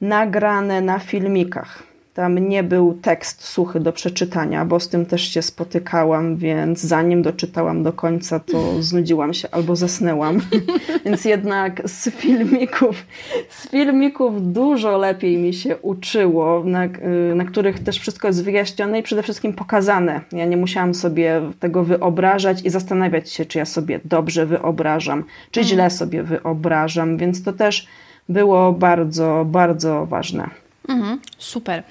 nagrane 0.00 0.80
na 0.80 0.98
filmikach. 0.98 1.82
Tam 2.16 2.38
nie 2.38 2.62
był 2.62 2.98
tekst 3.02 3.44
suchy 3.44 3.80
do 3.80 3.92
przeczytania, 3.92 4.64
bo 4.64 4.80
z 4.80 4.88
tym 4.88 5.06
też 5.06 5.22
się 5.22 5.42
spotykałam, 5.42 6.36
więc 6.36 6.80
zanim 6.80 7.22
doczytałam 7.22 7.82
do 7.82 7.92
końca, 7.92 8.40
to 8.40 8.82
znudziłam 8.82 9.34
się 9.34 9.48
albo 9.50 9.76
zasnęłam. 9.76 10.40
więc 11.04 11.24
jednak 11.24 11.82
z 11.88 12.10
filmików, 12.10 13.06
z 13.48 13.68
filmików 13.68 14.52
dużo 14.52 14.98
lepiej 14.98 15.38
mi 15.38 15.54
się 15.54 15.76
uczyło, 15.76 16.64
na, 16.64 16.88
na 17.34 17.44
których 17.44 17.78
też 17.82 17.98
wszystko 17.98 18.28
jest 18.28 18.44
wyjaśnione 18.44 18.98
i 18.98 19.02
przede 19.02 19.22
wszystkim 19.22 19.52
pokazane. 19.52 20.20
Ja 20.32 20.46
nie 20.46 20.56
musiałam 20.56 20.94
sobie 20.94 21.40
tego 21.60 21.84
wyobrażać 21.84 22.64
i 22.64 22.70
zastanawiać 22.70 23.30
się, 23.30 23.44
czy 23.44 23.58
ja 23.58 23.64
sobie 23.64 24.00
dobrze 24.04 24.46
wyobrażam, 24.46 25.24
czy 25.50 25.64
źle 25.64 25.82
mm. 25.82 25.90
sobie 25.90 26.22
wyobrażam, 26.22 27.16
więc 27.16 27.42
to 27.42 27.52
też 27.52 27.86
było 28.28 28.72
bardzo, 28.72 29.44
bardzo 29.48 30.06
ważne. 30.06 30.50
Mhm, 30.88 31.20
super. 31.38 31.82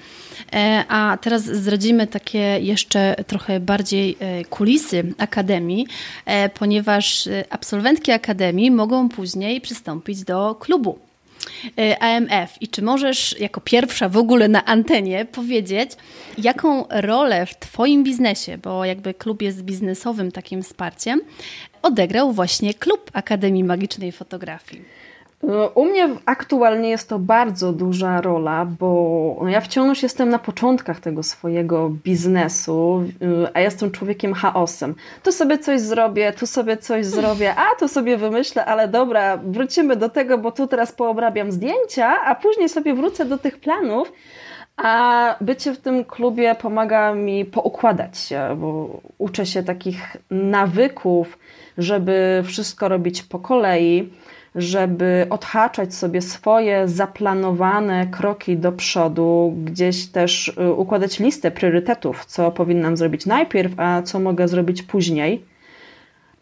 E, 0.52 0.84
a 0.88 1.18
teraz 1.20 1.42
zdradzimy 1.42 2.06
takie 2.06 2.58
jeszcze 2.60 3.16
trochę 3.26 3.60
bardziej 3.60 4.16
e, 4.20 4.44
kulisy 4.44 5.14
Akademii, 5.18 5.86
e, 6.26 6.48
ponieważ 6.48 7.28
absolwentki 7.50 8.12
Akademii 8.12 8.70
mogą 8.70 9.08
później 9.08 9.60
przystąpić 9.60 10.24
do 10.24 10.54
klubu 10.54 10.98
AMF. 12.00 12.62
I 12.62 12.68
czy 12.68 12.82
możesz 12.82 13.40
jako 13.40 13.60
pierwsza 13.60 14.08
w 14.08 14.16
ogóle 14.16 14.48
na 14.48 14.64
antenie 14.64 15.24
powiedzieć, 15.24 15.90
jaką 16.38 16.84
rolę 16.90 17.46
w 17.46 17.58
Twoim 17.58 18.04
biznesie, 18.04 18.58
bo 18.58 18.84
jakby 18.84 19.14
klub 19.14 19.42
jest 19.42 19.62
biznesowym 19.62 20.32
takim 20.32 20.62
wsparciem, 20.62 21.20
odegrał 21.82 22.32
właśnie 22.32 22.74
klub 22.74 23.10
Akademii 23.12 23.64
Magicznej 23.64 24.12
Fotografii? 24.12 25.05
No, 25.46 25.70
u 25.74 25.84
mnie 25.84 26.08
aktualnie 26.24 26.88
jest 26.88 27.08
to 27.08 27.18
bardzo 27.18 27.72
duża 27.72 28.20
rola, 28.20 28.64
bo 28.64 29.44
ja 29.48 29.60
wciąż 29.60 30.02
jestem 30.02 30.28
na 30.28 30.38
początkach 30.38 31.00
tego 31.00 31.22
swojego 31.22 31.90
biznesu, 32.04 33.04
y, 33.22 33.48
a 33.54 33.60
jestem 33.60 33.90
człowiekiem 33.90 34.34
chaosem. 34.34 34.94
Tu 35.22 35.32
sobie 35.32 35.58
coś 35.58 35.80
zrobię, 35.80 36.32
tu 36.32 36.46
sobie 36.46 36.76
coś 36.76 37.06
zrobię, 37.06 37.54
a 37.54 37.74
tu 37.78 37.88
sobie 37.88 38.16
wymyślę, 38.16 38.64
ale 38.64 38.88
dobra, 38.88 39.36
wrócimy 39.36 39.96
do 39.96 40.08
tego, 40.08 40.38
bo 40.38 40.52
tu 40.52 40.66
teraz 40.66 40.92
poobrabiam 40.92 41.52
zdjęcia, 41.52 42.24
a 42.24 42.34
później 42.34 42.68
sobie 42.68 42.94
wrócę 42.94 43.24
do 43.24 43.38
tych 43.38 43.60
planów. 43.60 44.12
A 44.76 45.36
bycie 45.40 45.72
w 45.72 45.78
tym 45.78 46.04
klubie 46.04 46.54
pomaga 46.54 47.14
mi 47.14 47.44
poukładać 47.44 48.18
się, 48.18 48.56
bo 48.60 49.00
uczę 49.18 49.46
się 49.46 49.62
takich 49.62 50.16
nawyków, 50.30 51.38
żeby 51.78 52.42
wszystko 52.46 52.88
robić 52.88 53.22
po 53.22 53.38
kolei 53.38 54.10
żeby 54.56 55.26
odhaczać 55.30 55.94
sobie 55.94 56.22
swoje 56.22 56.88
zaplanowane 56.88 58.06
kroki 58.06 58.56
do 58.56 58.72
przodu, 58.72 59.54
gdzieś 59.64 60.06
też 60.06 60.48
y, 60.48 60.72
układać 60.72 61.20
listę 61.20 61.50
priorytetów, 61.50 62.24
co 62.24 62.50
powinnam 62.50 62.96
zrobić 62.96 63.26
najpierw, 63.26 63.72
a 63.76 64.02
co 64.02 64.20
mogę 64.20 64.48
zrobić 64.48 64.82
później. 64.82 65.44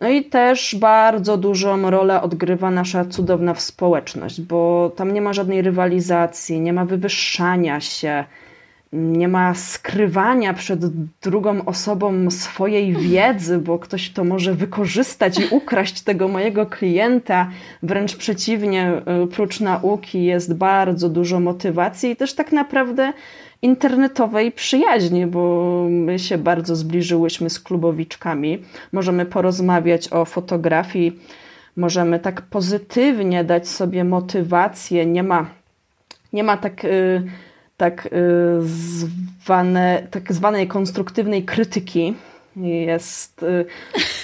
No 0.00 0.08
i 0.08 0.24
też 0.24 0.76
bardzo 0.80 1.36
dużą 1.36 1.90
rolę 1.90 2.22
odgrywa 2.22 2.70
nasza 2.70 3.04
cudowna 3.04 3.54
społeczność, 3.54 4.40
bo 4.40 4.92
tam 4.96 5.14
nie 5.14 5.20
ma 5.20 5.32
żadnej 5.32 5.62
rywalizacji, 5.62 6.60
nie 6.60 6.72
ma 6.72 6.84
wywyższania 6.84 7.80
się, 7.80 8.24
nie 8.94 9.28
ma 9.28 9.54
skrywania 9.54 10.54
przed 10.54 10.80
drugą 11.22 11.64
osobą 11.64 12.30
swojej 12.30 12.92
wiedzy, 12.92 13.58
bo 13.58 13.78
ktoś 13.78 14.10
to 14.10 14.24
może 14.24 14.54
wykorzystać 14.54 15.38
i 15.38 15.54
ukraść 15.54 16.02
tego 16.02 16.28
mojego 16.28 16.66
klienta. 16.66 17.50
Wręcz 17.82 18.16
przeciwnie, 18.16 19.02
prócz 19.32 19.60
nauki 19.60 20.24
jest 20.24 20.54
bardzo 20.54 21.08
dużo 21.08 21.40
motywacji 21.40 22.10
i 22.10 22.16
też 22.16 22.34
tak 22.34 22.52
naprawdę 22.52 23.12
internetowej 23.62 24.52
przyjaźni, 24.52 25.26
bo 25.26 25.86
my 25.90 26.18
się 26.18 26.38
bardzo 26.38 26.76
zbliżyłyśmy 26.76 27.50
z 27.50 27.60
klubowiczkami. 27.60 28.62
Możemy 28.92 29.26
porozmawiać 29.26 30.12
o 30.12 30.24
fotografii, 30.24 31.18
możemy 31.76 32.20
tak 32.20 32.42
pozytywnie 32.42 33.44
dać 33.44 33.68
sobie 33.68 34.04
motywację. 34.04 35.06
Nie 35.06 35.22
ma, 35.22 35.46
nie 36.32 36.44
ma 36.44 36.56
tak. 36.56 36.84
Yy, 36.84 37.22
tak, 37.76 38.06
y, 38.06 38.10
zwane, 39.42 40.06
tak 40.10 40.32
zwanej 40.32 40.68
konstruktywnej 40.68 41.44
krytyki. 41.44 42.14
Jest, 42.56 43.42
y, 43.42 43.64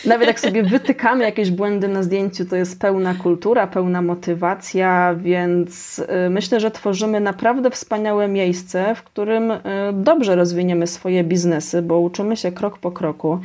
nawet 0.08 0.28
jak 0.28 0.40
sobie 0.40 0.62
wytykamy 0.62 1.24
jakieś 1.24 1.50
błędy 1.50 1.88
na 1.88 2.02
zdjęciu, 2.02 2.44
to 2.44 2.56
jest 2.56 2.80
pełna 2.80 3.14
kultura, 3.14 3.66
pełna 3.66 4.02
motywacja, 4.02 5.14
więc 5.14 5.98
y, 5.98 6.30
myślę, 6.30 6.60
że 6.60 6.70
tworzymy 6.70 7.20
naprawdę 7.20 7.70
wspaniałe 7.70 8.28
miejsce, 8.28 8.94
w 8.94 9.02
którym 9.02 9.52
dobrze 9.92 10.36
rozwiniemy 10.36 10.86
swoje 10.86 11.24
biznesy, 11.24 11.82
bo 11.82 12.00
uczymy 12.00 12.36
się 12.36 12.52
krok 12.52 12.78
po 12.78 12.90
kroku, 12.90 13.40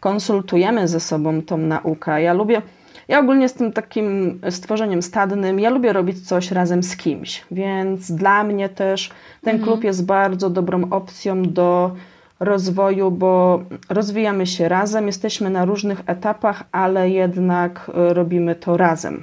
konsultujemy 0.00 0.88
ze 0.88 1.00
sobą 1.00 1.42
tą 1.42 1.58
naukę. 1.58 2.22
Ja 2.22 2.32
lubię 2.32 2.62
ja 3.10 3.20
ogólnie 3.20 3.42
jestem 3.42 3.72
takim 3.72 4.40
stworzeniem 4.50 5.02
stadnym. 5.02 5.60
Ja 5.60 5.70
lubię 5.70 5.92
robić 5.92 6.28
coś 6.28 6.50
razem 6.50 6.82
z 6.82 6.96
kimś, 6.96 7.44
więc 7.50 8.12
dla 8.12 8.44
mnie 8.44 8.68
też 8.68 9.10
ten 9.42 9.54
mhm. 9.54 9.62
klub 9.62 9.84
jest 9.84 10.06
bardzo 10.06 10.50
dobrą 10.50 10.90
opcją 10.90 11.42
do 11.42 11.96
rozwoju, 12.40 13.10
bo 13.10 13.62
rozwijamy 13.88 14.46
się 14.46 14.68
razem, 14.68 15.06
jesteśmy 15.06 15.50
na 15.50 15.64
różnych 15.64 16.00
etapach, 16.06 16.64
ale 16.72 17.10
jednak 17.10 17.90
e, 17.94 18.14
robimy 18.14 18.54
to 18.54 18.76
razem. 18.76 19.22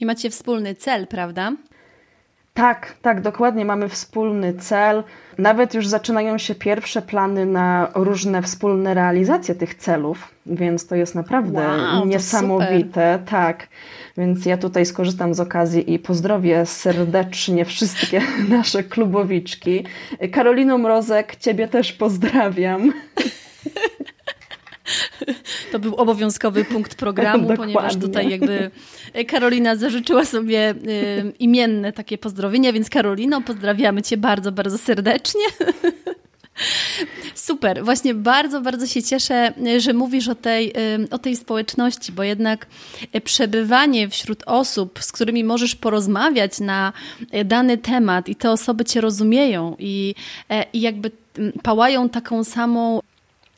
I 0.00 0.06
macie 0.06 0.30
wspólny 0.30 0.74
cel, 0.74 1.06
prawda? 1.06 1.52
Tak, 2.58 2.94
tak, 3.02 3.20
dokładnie. 3.20 3.64
Mamy 3.64 3.88
wspólny 3.88 4.54
cel. 4.54 5.04
Nawet 5.38 5.74
już 5.74 5.86
zaczynają 5.86 6.38
się 6.38 6.54
pierwsze 6.54 7.02
plany 7.02 7.46
na 7.46 7.88
różne 7.94 8.42
wspólne 8.42 8.94
realizacje 8.94 9.54
tych 9.54 9.74
celów, 9.74 10.34
więc 10.46 10.86
to 10.86 10.96
jest 10.96 11.14
naprawdę 11.14 11.60
wow, 11.60 12.06
niesamowite. 12.06 13.18
Tak, 13.26 13.68
więc 14.16 14.46
ja 14.46 14.56
tutaj 14.56 14.86
skorzystam 14.86 15.34
z 15.34 15.40
okazji 15.40 15.94
i 15.94 15.98
pozdrowię 15.98 16.66
serdecznie 16.66 17.64
wszystkie 17.64 18.22
nasze 18.56 18.82
klubowiczki. 18.82 19.84
Karolino 20.32 20.78
Mrozek, 20.78 21.36
Ciebie 21.36 21.68
też 21.68 21.92
pozdrawiam. 21.92 22.92
To 25.72 25.78
był 25.78 25.94
obowiązkowy 25.94 26.64
punkt 26.64 26.94
programu, 26.94 27.48
ponieważ 27.56 27.96
tutaj 27.96 28.30
jakby 28.30 28.70
Karolina 29.26 29.76
zażyczyła 29.76 30.24
sobie 30.24 30.70
y, 30.70 31.32
imienne 31.38 31.92
takie 31.92 32.18
pozdrowienia, 32.18 32.72
więc 32.72 32.90
Karolino, 32.90 33.40
pozdrawiamy 33.40 34.02
Cię 34.02 34.16
bardzo, 34.16 34.52
bardzo 34.52 34.78
serdecznie. 34.78 35.44
Super, 37.34 37.84
właśnie 37.84 38.14
bardzo, 38.14 38.60
bardzo 38.60 38.86
się 38.86 39.02
cieszę, 39.02 39.52
że 39.78 39.92
mówisz 39.92 40.28
o 40.28 40.34
tej, 40.34 40.72
o 41.10 41.18
tej 41.18 41.36
społeczności, 41.36 42.12
bo 42.12 42.22
jednak 42.22 42.66
przebywanie 43.24 44.08
wśród 44.08 44.42
osób, 44.46 44.98
z 45.02 45.12
którymi 45.12 45.44
możesz 45.44 45.76
porozmawiać 45.76 46.60
na 46.60 46.92
dany 47.44 47.78
temat 47.78 48.28
i 48.28 48.36
te 48.36 48.50
osoby 48.50 48.84
cię 48.84 49.00
rozumieją 49.00 49.76
i, 49.78 50.14
i 50.72 50.80
jakby 50.80 51.10
pałają 51.62 52.08
taką 52.08 52.44
samą 52.44 53.00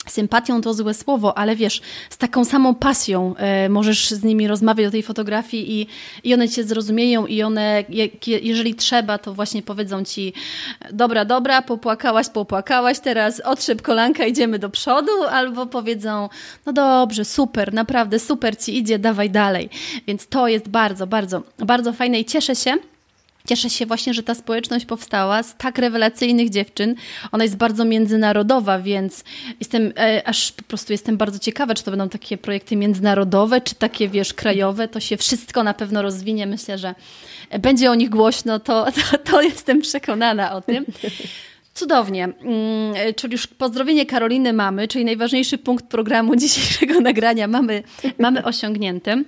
sympatią 0.09 0.61
to 0.61 0.75
złe 0.75 0.95
słowo, 0.95 1.39
ale 1.39 1.57
wiesz, 1.57 1.81
z 2.11 2.19
taką 2.19 2.45
samą 2.45 2.75
pasją 2.75 3.35
e, 3.37 3.69
możesz 3.69 4.11
z 4.11 4.25
nimi 4.25 4.49
rozmawiać 4.49 4.87
o 4.87 4.91
tej 4.91 5.03
fotografii 5.03 5.81
i, 5.81 5.87
i 6.25 6.35
one 6.35 6.49
cię 6.49 6.65
zrozumieją 6.65 7.27
i 7.27 7.43
one, 7.43 7.85
je, 7.89 8.09
jeżeli 8.27 8.75
trzeba, 8.75 9.19
to 9.19 9.35
właśnie 9.35 9.63
powiedzą 9.63 10.05
ci 10.05 10.33
dobra, 10.93 11.25
dobra, 11.25 11.63
popłakałaś, 11.63 12.29
popłakałaś, 12.29 12.99
teraz 12.99 13.41
otrzep 13.41 13.83
kolanka, 13.83 14.27
idziemy 14.27 14.59
do 14.59 14.71
przodu, 14.71 15.13
albo 15.31 15.67
powiedzą 15.67 16.29
no 16.67 16.73
dobrze, 16.73 17.25
super, 17.25 17.75
naprawdę 17.75 18.19
super 18.19 18.59
ci 18.59 18.79
idzie, 18.79 18.99
dawaj 18.99 19.31
dalej. 19.31 19.69
Więc 20.07 20.27
to 20.27 20.49
jest 20.49 20.69
bardzo, 20.69 21.07
bardzo, 21.07 21.43
bardzo 21.59 21.93
fajne 21.93 22.21
i 22.21 22.25
cieszę 22.25 22.57
się, 22.57 22.77
Cieszę 23.51 23.71
się 23.71 23.87
właśnie, 23.87 24.15
że 24.15 24.23
ta 24.23 24.35
społeczność 24.35 24.87
powstała 24.87 25.43
z 25.43 25.57
tak 25.57 25.79
rewelacyjnych 25.79 26.51
dziewczyn. 26.51 26.95
Ona 27.33 27.45
jest 27.45 27.57
bardzo 27.57 27.85
międzynarodowa, 27.85 28.79
więc 28.79 29.25
jestem, 29.61 29.93
e, 29.99 30.29
aż 30.29 30.53
po 30.53 30.63
prostu 30.63 30.93
jestem 30.93 31.17
bardzo 31.17 31.39
ciekawa, 31.39 31.75
czy 31.75 31.85
to 31.85 31.91
będą 31.91 32.09
takie 32.09 32.39
projekty 32.39 32.77
międzynarodowe, 32.77 33.61
czy 33.61 33.75
takie, 33.75 34.09
wiesz, 34.09 34.35
krajowe. 34.35 34.89
To 34.89 35.01
się 35.01 35.17
wszystko 35.17 35.63
na 35.63 35.75
pewno 35.75 36.03
rozwinie. 36.03 36.47
Myślę, 36.47 36.79
że 36.79 36.95
będzie 37.59 37.91
o 37.91 37.95
nich 37.95 38.11
głośno, 38.11 38.59
to, 38.59 38.87
to, 38.93 39.19
to 39.19 39.43
jestem 39.43 39.81
przekonana 39.81 40.53
o 40.53 40.61
tym. 40.61 40.85
Cudownie. 41.75 42.25
Mm, 42.25 43.15
czyli 43.17 43.33
już 43.33 43.47
pozdrowienie 43.47 44.07
Karoliny 44.07 44.53
mamy, 44.53 44.89
czyli 44.89 45.05
najważniejszy 45.05 45.59
punkt 45.59 45.87
programu 45.87 46.37
dzisiejszego 46.43 47.01
nagrania 47.01 47.47
mamy, 47.47 47.83
mamy 48.19 48.45
osiągnięty. 48.45 49.25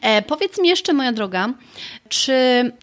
E, 0.00 0.22
powiedz 0.22 0.58
mi 0.58 0.68
jeszcze, 0.68 0.92
moja 0.92 1.12
droga, 1.12 1.48
czy 2.08 2.32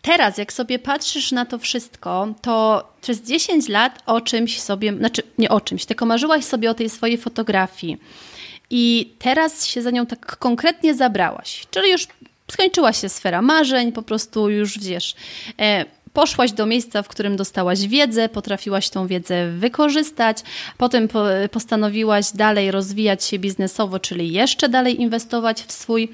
teraz, 0.01 0.37
jak 0.37 0.53
sobie 0.53 0.79
patrzysz 0.79 1.31
na 1.31 1.45
to 1.45 1.59
wszystko, 1.59 2.33
to 2.41 2.87
przez 3.01 3.21
10 3.21 3.69
lat 3.69 3.99
o 4.05 4.21
czymś 4.21 4.61
sobie, 4.61 4.93
znaczy 4.93 5.21
nie 5.37 5.49
o 5.49 5.61
czymś, 5.61 5.85
tylko 5.85 6.05
marzyłaś 6.05 6.45
sobie 6.45 6.69
o 6.69 6.73
tej 6.73 6.89
swojej 6.89 7.17
fotografii 7.17 7.97
i 8.69 9.13
teraz 9.19 9.65
się 9.65 9.81
za 9.81 9.91
nią 9.91 10.05
tak 10.05 10.37
konkretnie 10.37 10.93
zabrałaś, 10.95 11.67
czyli 11.71 11.91
już 11.91 12.07
skończyła 12.51 12.93
się 12.93 13.09
sfera 13.09 13.41
marzeń, 13.41 13.91
po 13.91 14.01
prostu 14.01 14.49
już 14.49 14.79
wiesz. 14.79 15.15
E, 15.59 15.85
Poszłaś 16.13 16.51
do 16.51 16.65
miejsca, 16.65 17.03
w 17.03 17.07
którym 17.07 17.35
dostałaś 17.35 17.87
wiedzę, 17.87 18.29
potrafiłaś 18.29 18.89
tą 18.89 19.07
wiedzę 19.07 19.51
wykorzystać, 19.51 20.37
potem 20.77 21.07
postanowiłaś 21.51 22.31
dalej 22.31 22.71
rozwijać 22.71 23.23
się 23.23 23.39
biznesowo, 23.39 23.99
czyli 23.99 24.31
jeszcze 24.31 24.69
dalej 24.69 25.01
inwestować 25.01 25.61
w 25.61 25.71
swój 25.71 26.09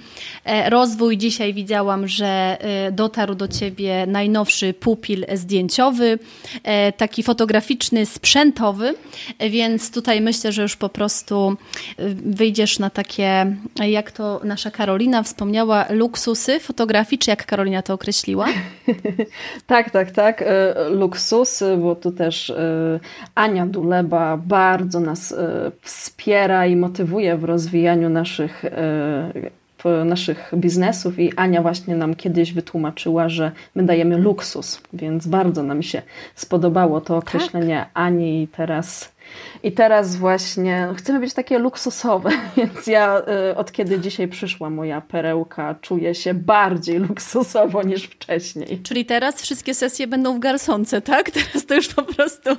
e, 0.45 0.69
rozwój. 0.69 1.17
Dzisiaj 1.17 1.53
widziałam, 1.53 2.07
że 2.07 2.57
e, 2.59 2.91
dotarł 2.91 3.35
do 3.35 3.47
ciebie 3.47 4.05
najnowszy 4.07 4.73
pupil 4.73 5.25
zdjęciowy, 5.33 6.19
e, 6.63 6.91
taki 6.91 7.23
fotograficzny, 7.23 8.05
sprzętowy, 8.05 8.95
więc 9.49 9.91
tutaj 9.91 10.21
myślę, 10.21 10.51
że 10.51 10.61
już 10.61 10.75
po 10.75 10.89
prostu 10.89 11.57
wyjdziesz 12.25 12.79
na 12.79 12.89
takie, 12.89 13.55
jak 13.75 14.11
to 14.11 14.41
nasza 14.43 14.71
Karolina 14.71 15.23
wspomniała, 15.23 15.85
luksusy 15.89 16.59
fotografii, 16.59 17.19
czy 17.19 17.29
jak 17.29 17.45
Karolina 17.45 17.81
to 17.81 17.93
określiła? 17.93 18.47
tak, 19.67 19.88
tak, 19.89 20.11
tak, 20.11 20.41
e, 20.41 20.73
Luksusy, 20.89 21.77
bo 21.77 21.95
tu 21.95 22.11
też 22.11 22.49
e, 22.49 22.99
Ania 23.35 23.65
Duleba 23.65 24.37
bardzo 24.37 24.99
nas 24.99 25.31
e, 25.31 25.71
wspiera 25.81 26.65
i 26.65 26.75
motywuje 26.75 27.37
w 27.37 27.43
rozwijaniu 27.43 28.09
naszych 28.09 28.63
naszych 30.05 30.51
biznesów 30.55 31.19
i 31.19 31.33
Ania 31.35 31.61
właśnie 31.61 31.95
nam 31.95 32.15
kiedyś 32.15 32.53
wytłumaczyła, 32.53 33.29
że 33.29 33.51
my 33.75 33.83
dajemy 33.83 34.17
luksus, 34.17 34.81
więc 34.93 35.27
bardzo 35.27 35.63
nam 35.63 35.83
się 35.83 36.01
spodobało 36.35 37.01
to 37.01 37.17
określenie 37.17 37.77
tak. 37.77 37.89
Ani 37.93 38.43
i 38.43 38.47
teraz 38.47 39.11
i 39.63 39.71
teraz 39.71 40.15
właśnie 40.15 40.87
chcemy 40.97 41.19
być 41.19 41.33
takie 41.33 41.59
luksusowe, 41.59 42.29
więc 42.57 42.87
ja 42.87 43.21
y, 43.51 43.55
od 43.55 43.71
kiedy 43.71 43.99
dzisiaj 43.99 44.27
przyszła 44.27 44.69
moja 44.69 45.01
perełka, 45.01 45.75
czuję 45.81 46.15
się 46.15 46.33
bardziej 46.33 46.99
luksusowo 46.99 47.83
niż 47.83 48.03
wcześniej. 48.03 48.79
Czyli 48.83 49.05
teraz 49.05 49.41
wszystkie 49.41 49.73
sesje 49.73 50.07
będą 50.07 50.35
w 50.35 50.39
garsonce, 50.39 51.01
tak? 51.01 51.31
Teraz 51.31 51.65
to 51.65 51.75
już 51.75 51.87
po 51.87 52.03
prostu 52.03 52.49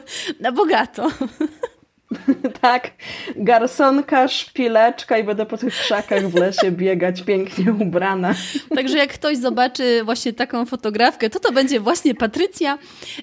na 0.40 0.52
bogato. 0.52 1.08
tak, 2.60 2.90
garsonka, 3.36 4.28
szpileczka 4.28 5.18
i 5.18 5.24
będę 5.24 5.46
po 5.46 5.58
tych 5.58 5.74
krzakach 5.74 6.28
w 6.28 6.34
lesie 6.34 6.70
biegać 6.70 7.22
pięknie 7.22 7.72
ubrana. 7.72 8.34
Także 8.74 8.98
jak 8.98 9.12
ktoś 9.12 9.36
zobaczy 9.36 10.04
właśnie 10.04 10.32
taką 10.32 10.66
fotografkę, 10.66 11.30
to 11.30 11.40
to 11.40 11.52
będzie 11.52 11.80
właśnie 11.80 12.14
Patrycja. 12.14 12.78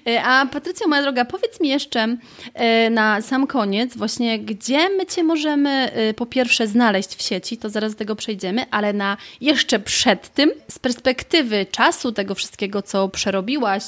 E, 0.06 0.22
a 0.22 0.46
Patrycja, 0.46 0.86
moja 0.86 1.02
droga, 1.02 1.24
powiedz 1.24 1.60
mi 1.60 1.68
jeszcze 1.68 2.16
e, 2.54 2.90
na 2.90 3.22
sam 3.22 3.46
koniec 3.46 3.96
właśnie, 3.96 4.38
gdzie 4.38 4.88
my 4.88 5.06
Cię 5.06 5.24
możemy 5.24 5.70
e, 5.70 6.14
po 6.14 6.26
pierwsze 6.26 6.66
znaleźć 6.66 7.16
w 7.16 7.22
sieci, 7.22 7.58
to 7.58 7.70
zaraz 7.70 7.92
do 7.92 7.98
tego 7.98 8.16
przejdziemy, 8.16 8.64
ale 8.70 8.92
na 8.92 9.16
jeszcze 9.40 9.78
przed 9.78 10.28
tym, 10.28 10.50
z 10.68 10.78
perspektywy 10.78 11.66
czasu 11.70 12.12
tego 12.12 12.34
wszystkiego, 12.34 12.82
co 12.82 13.08
przerobiłaś, 13.08 13.82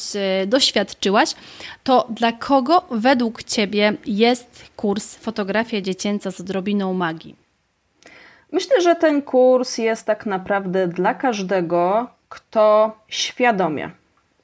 doświadczyłaś, 0.46 1.30
to 1.84 2.08
dla 2.10 2.32
kogo 2.32 2.86
według 2.90 3.42
Ciebie 3.42 3.92
jest 4.06 4.69
kurs 4.80 5.16
Fotografia 5.16 5.80
dziecięca 5.80 6.30
z 6.30 6.40
odrobiną 6.40 6.94
magii? 6.94 7.36
Myślę, 8.52 8.80
że 8.80 8.94
ten 8.94 9.22
kurs 9.22 9.78
jest 9.78 10.06
tak 10.06 10.26
naprawdę 10.26 10.88
dla 10.88 11.14
każdego, 11.14 12.06
kto 12.28 12.96
świadomie 13.08 13.90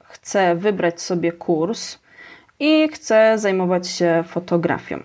chce 0.03 0.55
wybrać 0.55 1.01
sobie 1.01 1.31
kurs 1.31 1.99
i 2.59 2.87
chce 2.87 3.37
zajmować 3.37 3.87
się 3.87 4.23
fotografią. 4.27 5.03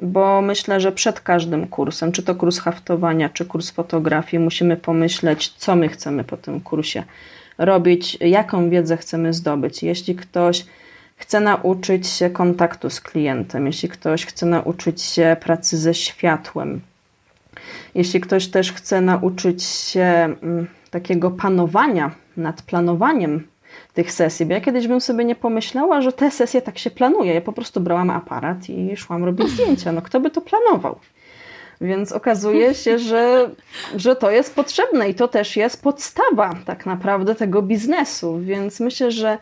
Bo 0.00 0.42
myślę, 0.42 0.80
że 0.80 0.92
przed 0.92 1.20
każdym 1.20 1.68
kursem, 1.68 2.12
czy 2.12 2.22
to 2.22 2.34
kurs 2.34 2.58
haftowania, 2.58 3.28
czy 3.28 3.44
kurs 3.44 3.70
fotografii, 3.70 4.42
musimy 4.42 4.76
pomyśleć, 4.76 5.48
co 5.48 5.76
my 5.76 5.88
chcemy 5.88 6.24
po 6.24 6.36
tym 6.36 6.60
kursie 6.60 7.02
robić, 7.58 8.18
jaką 8.20 8.70
wiedzę 8.70 8.96
chcemy 8.96 9.32
zdobyć. 9.32 9.82
Jeśli 9.82 10.14
ktoś 10.14 10.66
chce 11.16 11.40
nauczyć 11.40 12.06
się 12.06 12.30
kontaktu 12.30 12.90
z 12.90 13.00
klientem, 13.00 13.66
jeśli 13.66 13.88
ktoś 13.88 14.26
chce 14.26 14.46
nauczyć 14.46 15.02
się 15.02 15.36
pracy 15.40 15.78
ze 15.78 15.94
światłem, 15.94 16.80
jeśli 17.94 18.20
ktoś 18.20 18.48
też 18.48 18.72
chce 18.72 19.00
nauczyć 19.00 19.62
się 19.62 20.02
mm, 20.02 20.66
takiego 20.90 21.30
panowania 21.30 22.10
nad 22.36 22.62
planowaniem 22.62 23.46
tych 23.94 24.12
sesji, 24.12 24.46
bo 24.46 24.52
ja 24.52 24.60
kiedyś 24.60 24.88
bym 24.88 25.00
sobie 25.00 25.24
nie 25.24 25.34
pomyślała, 25.34 26.00
że 26.00 26.12
te 26.12 26.30
sesje 26.30 26.62
tak 26.62 26.78
się 26.78 26.90
planuje. 26.90 27.34
Ja 27.34 27.40
po 27.40 27.52
prostu 27.52 27.80
brałam 27.80 28.10
aparat 28.10 28.68
i 28.68 28.96
szłam 28.96 29.24
robić 29.24 29.48
zdjęcia. 29.48 29.92
No 29.92 30.02
kto 30.02 30.20
by 30.20 30.30
to 30.30 30.40
planował? 30.40 30.98
Więc 31.80 32.12
okazuje 32.12 32.74
się, 32.74 32.98
że, 32.98 33.50
że 33.96 34.16
to 34.16 34.30
jest 34.30 34.54
potrzebne 34.54 35.08
i 35.08 35.14
to 35.14 35.28
też 35.28 35.56
jest 35.56 35.82
podstawa 35.82 36.54
tak 36.64 36.86
naprawdę 36.86 37.34
tego 37.34 37.62
biznesu. 37.62 38.38
Więc 38.40 38.80
myślę, 38.80 39.10
że 39.10 39.38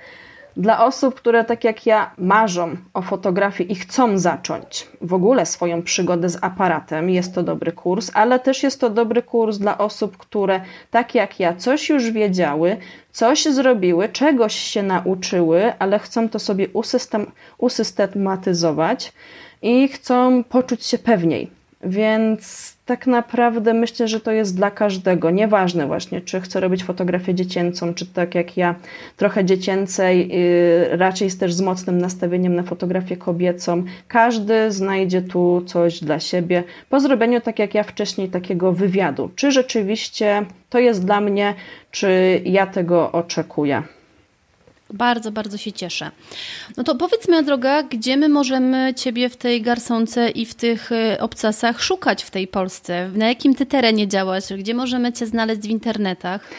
dla 0.57 0.85
osób, 0.85 1.15
które 1.15 1.45
tak 1.45 1.65
jak 1.65 1.87
ja 1.87 2.11
marzą 2.19 2.77
o 2.95 3.03
fotografii 3.03 3.73
i 3.73 3.75
chcą 3.75 4.19
zacząć 4.19 4.89
w 5.01 5.15
ogóle 5.15 5.47
swoją 5.47 5.83
przygodę 5.83 6.29
z 6.29 6.45
aparatem, 6.45 7.11
jest 7.11 7.35
to 7.35 7.43
dobry 7.43 7.73
kurs, 7.73 8.11
ale 8.15 8.41
też 8.41 8.63
jest 8.63 8.81
to 8.81 8.91
dobry 8.91 9.23
kurs 9.23 9.59
dla 9.59 9.79
osób, 9.79 10.17
które 10.17 10.61
tak 10.91 11.15
jak 11.15 11.41
ja 11.41 11.57
coś 11.57 11.89
już 11.89 12.11
wiedziały, 12.11 12.77
coś 13.13 13.45
zrobiły, 13.45 14.09
czegoś 14.09 14.55
się 14.55 14.83
nauczyły, 14.83 15.73
ale 15.79 15.99
chcą 15.99 16.29
to 16.29 16.39
sobie 16.39 16.69
usystem, 16.69 17.27
usystematyzować 17.59 19.13
i 19.63 19.89
chcą 19.89 20.45
poczuć 20.45 20.87
się 20.87 20.99
pewniej. 20.99 21.51
Więc 21.85 22.72
tak 22.87 23.07
naprawdę 23.07 23.75
myślę, 23.75 24.09
że 24.09 24.21
to 24.21 24.33
jest 24.33 24.57
dla 24.57 24.71
każdego. 24.71 25.31
Nieważne 25.31 25.87
właśnie, 25.87 26.21
czy 26.21 26.41
chce 26.41 26.61
robić 26.61 26.85
fotografię 26.85 27.35
dziecięcą, 27.35 27.95
czy 27.95 28.07
tak 28.07 28.35
jak 28.35 28.57
ja, 28.57 28.75
trochę 29.17 29.45
dziecięcej, 29.45 30.29
yy, 30.29 30.97
raczej 30.97 31.27
jest 31.27 31.41
też 31.41 31.55
z 31.55 31.61
mocnym 31.61 31.99
nastawieniem 31.99 32.55
na 32.55 32.63
fotografię 32.63 33.17
kobiecą. 33.17 33.85
Każdy 34.09 34.73
znajdzie 34.73 35.23
tu 35.23 35.63
coś 35.67 36.01
dla 36.01 36.21
siebie 36.21 36.65
po 36.91 37.01
zrobieniu, 37.01 37.41
tak 37.41 37.59
jak 37.59 37.75
ja 37.75 37.83
wcześniej, 37.83 38.29
takiego 38.29 38.73
wywiadu. 38.73 39.31
Czy 39.37 39.53
rzeczywiście 39.53 40.45
to 40.71 40.79
jest 40.79 41.05
dla 41.05 41.21
mnie, 41.21 41.55
czy 41.91 42.41
ja 42.45 42.67
tego 42.67 43.13
oczekuję. 43.13 43.83
Bardzo, 44.93 45.33
bardzo 45.33 45.59
się 45.59 45.73
cieszę. 45.73 46.11
No 46.77 46.85
to 46.85 46.95
powiedz 46.95 47.29
moja 47.29 47.43
droga, 47.43 47.83
gdzie 47.83 48.17
my 48.17 48.29
możemy 48.29 48.95
Ciebie 48.95 49.29
w 49.29 49.37
tej 49.37 49.63
garsonce 49.63 50.31
i 50.31 50.47
w 50.47 50.55
tych 50.55 50.93
y, 50.93 51.21
obcasach 51.21 51.83
szukać 51.83 52.25
w 52.25 52.31
tej 52.31 52.49
Polsce? 52.49 53.11
Na 53.15 53.29
jakim 53.29 53.55
Ty 53.55 53.67
terenie 53.67 54.09
działasz? 54.09 54.45
Gdzie 54.59 54.75
możemy 54.75 55.13
Cię 55.13 55.27
znaleźć 55.27 55.61
w 55.61 55.71
internetach? 55.71 56.51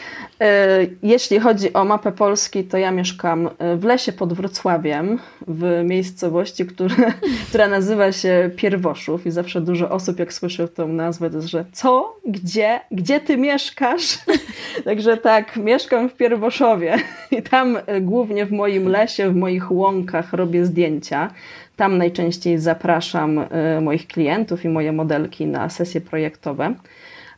Jeśli 1.02 1.40
chodzi 1.40 1.72
o 1.72 1.84
mapę 1.84 2.12
Polski, 2.12 2.64
to 2.64 2.78
ja 2.78 2.90
mieszkam 2.90 3.50
w 3.76 3.84
lesie 3.84 4.12
pod 4.12 4.32
Wrocławiem, 4.32 5.18
w 5.48 5.82
miejscowości, 5.84 6.66
która, 7.48 7.68
nazywa 7.68 8.12
się 8.12 8.50
Pierwoszów 8.56 9.26
i 9.26 9.30
zawsze 9.30 9.60
dużo 9.60 9.90
osób, 9.90 10.18
jak 10.18 10.32
słyszę 10.32 10.68
tą 10.68 10.88
nazwę, 10.88 11.30
to 11.30 11.36
jest, 11.36 11.48
że 11.48 11.64
co? 11.72 12.16
Gdzie? 12.26 12.80
Gdzie 12.90 13.20
ty 13.20 13.36
mieszkasz? 13.36 14.18
Także 14.84 15.16
tak, 15.16 15.56
mieszkam 15.56 16.08
w 16.08 16.14
Pierwoszowie 16.14 16.96
i 17.30 17.42
tam 17.42 17.78
głównie 18.00 18.46
w 18.46 18.52
moim 18.52 18.88
lesie, 18.88 19.30
w 19.30 19.36
moich 19.36 19.72
łąkach 19.72 20.32
robię 20.32 20.66
zdjęcia. 20.66 21.30
Tam 21.76 21.98
najczęściej 21.98 22.58
zapraszam 22.58 23.40
moich 23.82 24.06
klientów 24.06 24.64
i 24.64 24.68
moje 24.68 24.92
modelki 24.92 25.46
na 25.46 25.70
sesje 25.70 26.00
projektowe 26.00 26.74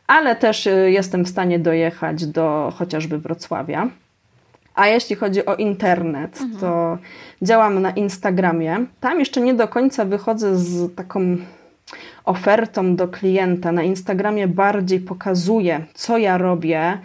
ale 0.06 0.36
też 0.36 0.66
y, 0.66 0.90
jestem 0.90 1.24
w 1.24 1.28
stanie 1.28 1.58
dojechać 1.58 2.26
do 2.26 2.72
chociażby 2.76 3.18
Wrocławia. 3.18 3.88
A 4.74 4.86
jeśli 4.86 5.16
chodzi 5.16 5.46
o 5.46 5.54
internet, 5.54 6.40
mhm. 6.40 6.60
to 6.60 6.98
działam 7.42 7.82
na 7.82 7.90
Instagramie. 7.90 8.86
Tam 9.00 9.18
jeszcze 9.18 9.40
nie 9.40 9.54
do 9.54 9.68
końca 9.68 10.04
wychodzę 10.04 10.56
z 10.56 10.94
taką 10.94 11.36
ofertą 12.24 12.96
do 12.96 13.08
klienta. 13.08 13.72
Na 13.72 13.82
Instagramie 13.82 14.48
bardziej 14.48 15.00
pokazuję, 15.00 15.84
co 15.94 16.18
ja 16.18 16.38
robię, 16.38 16.98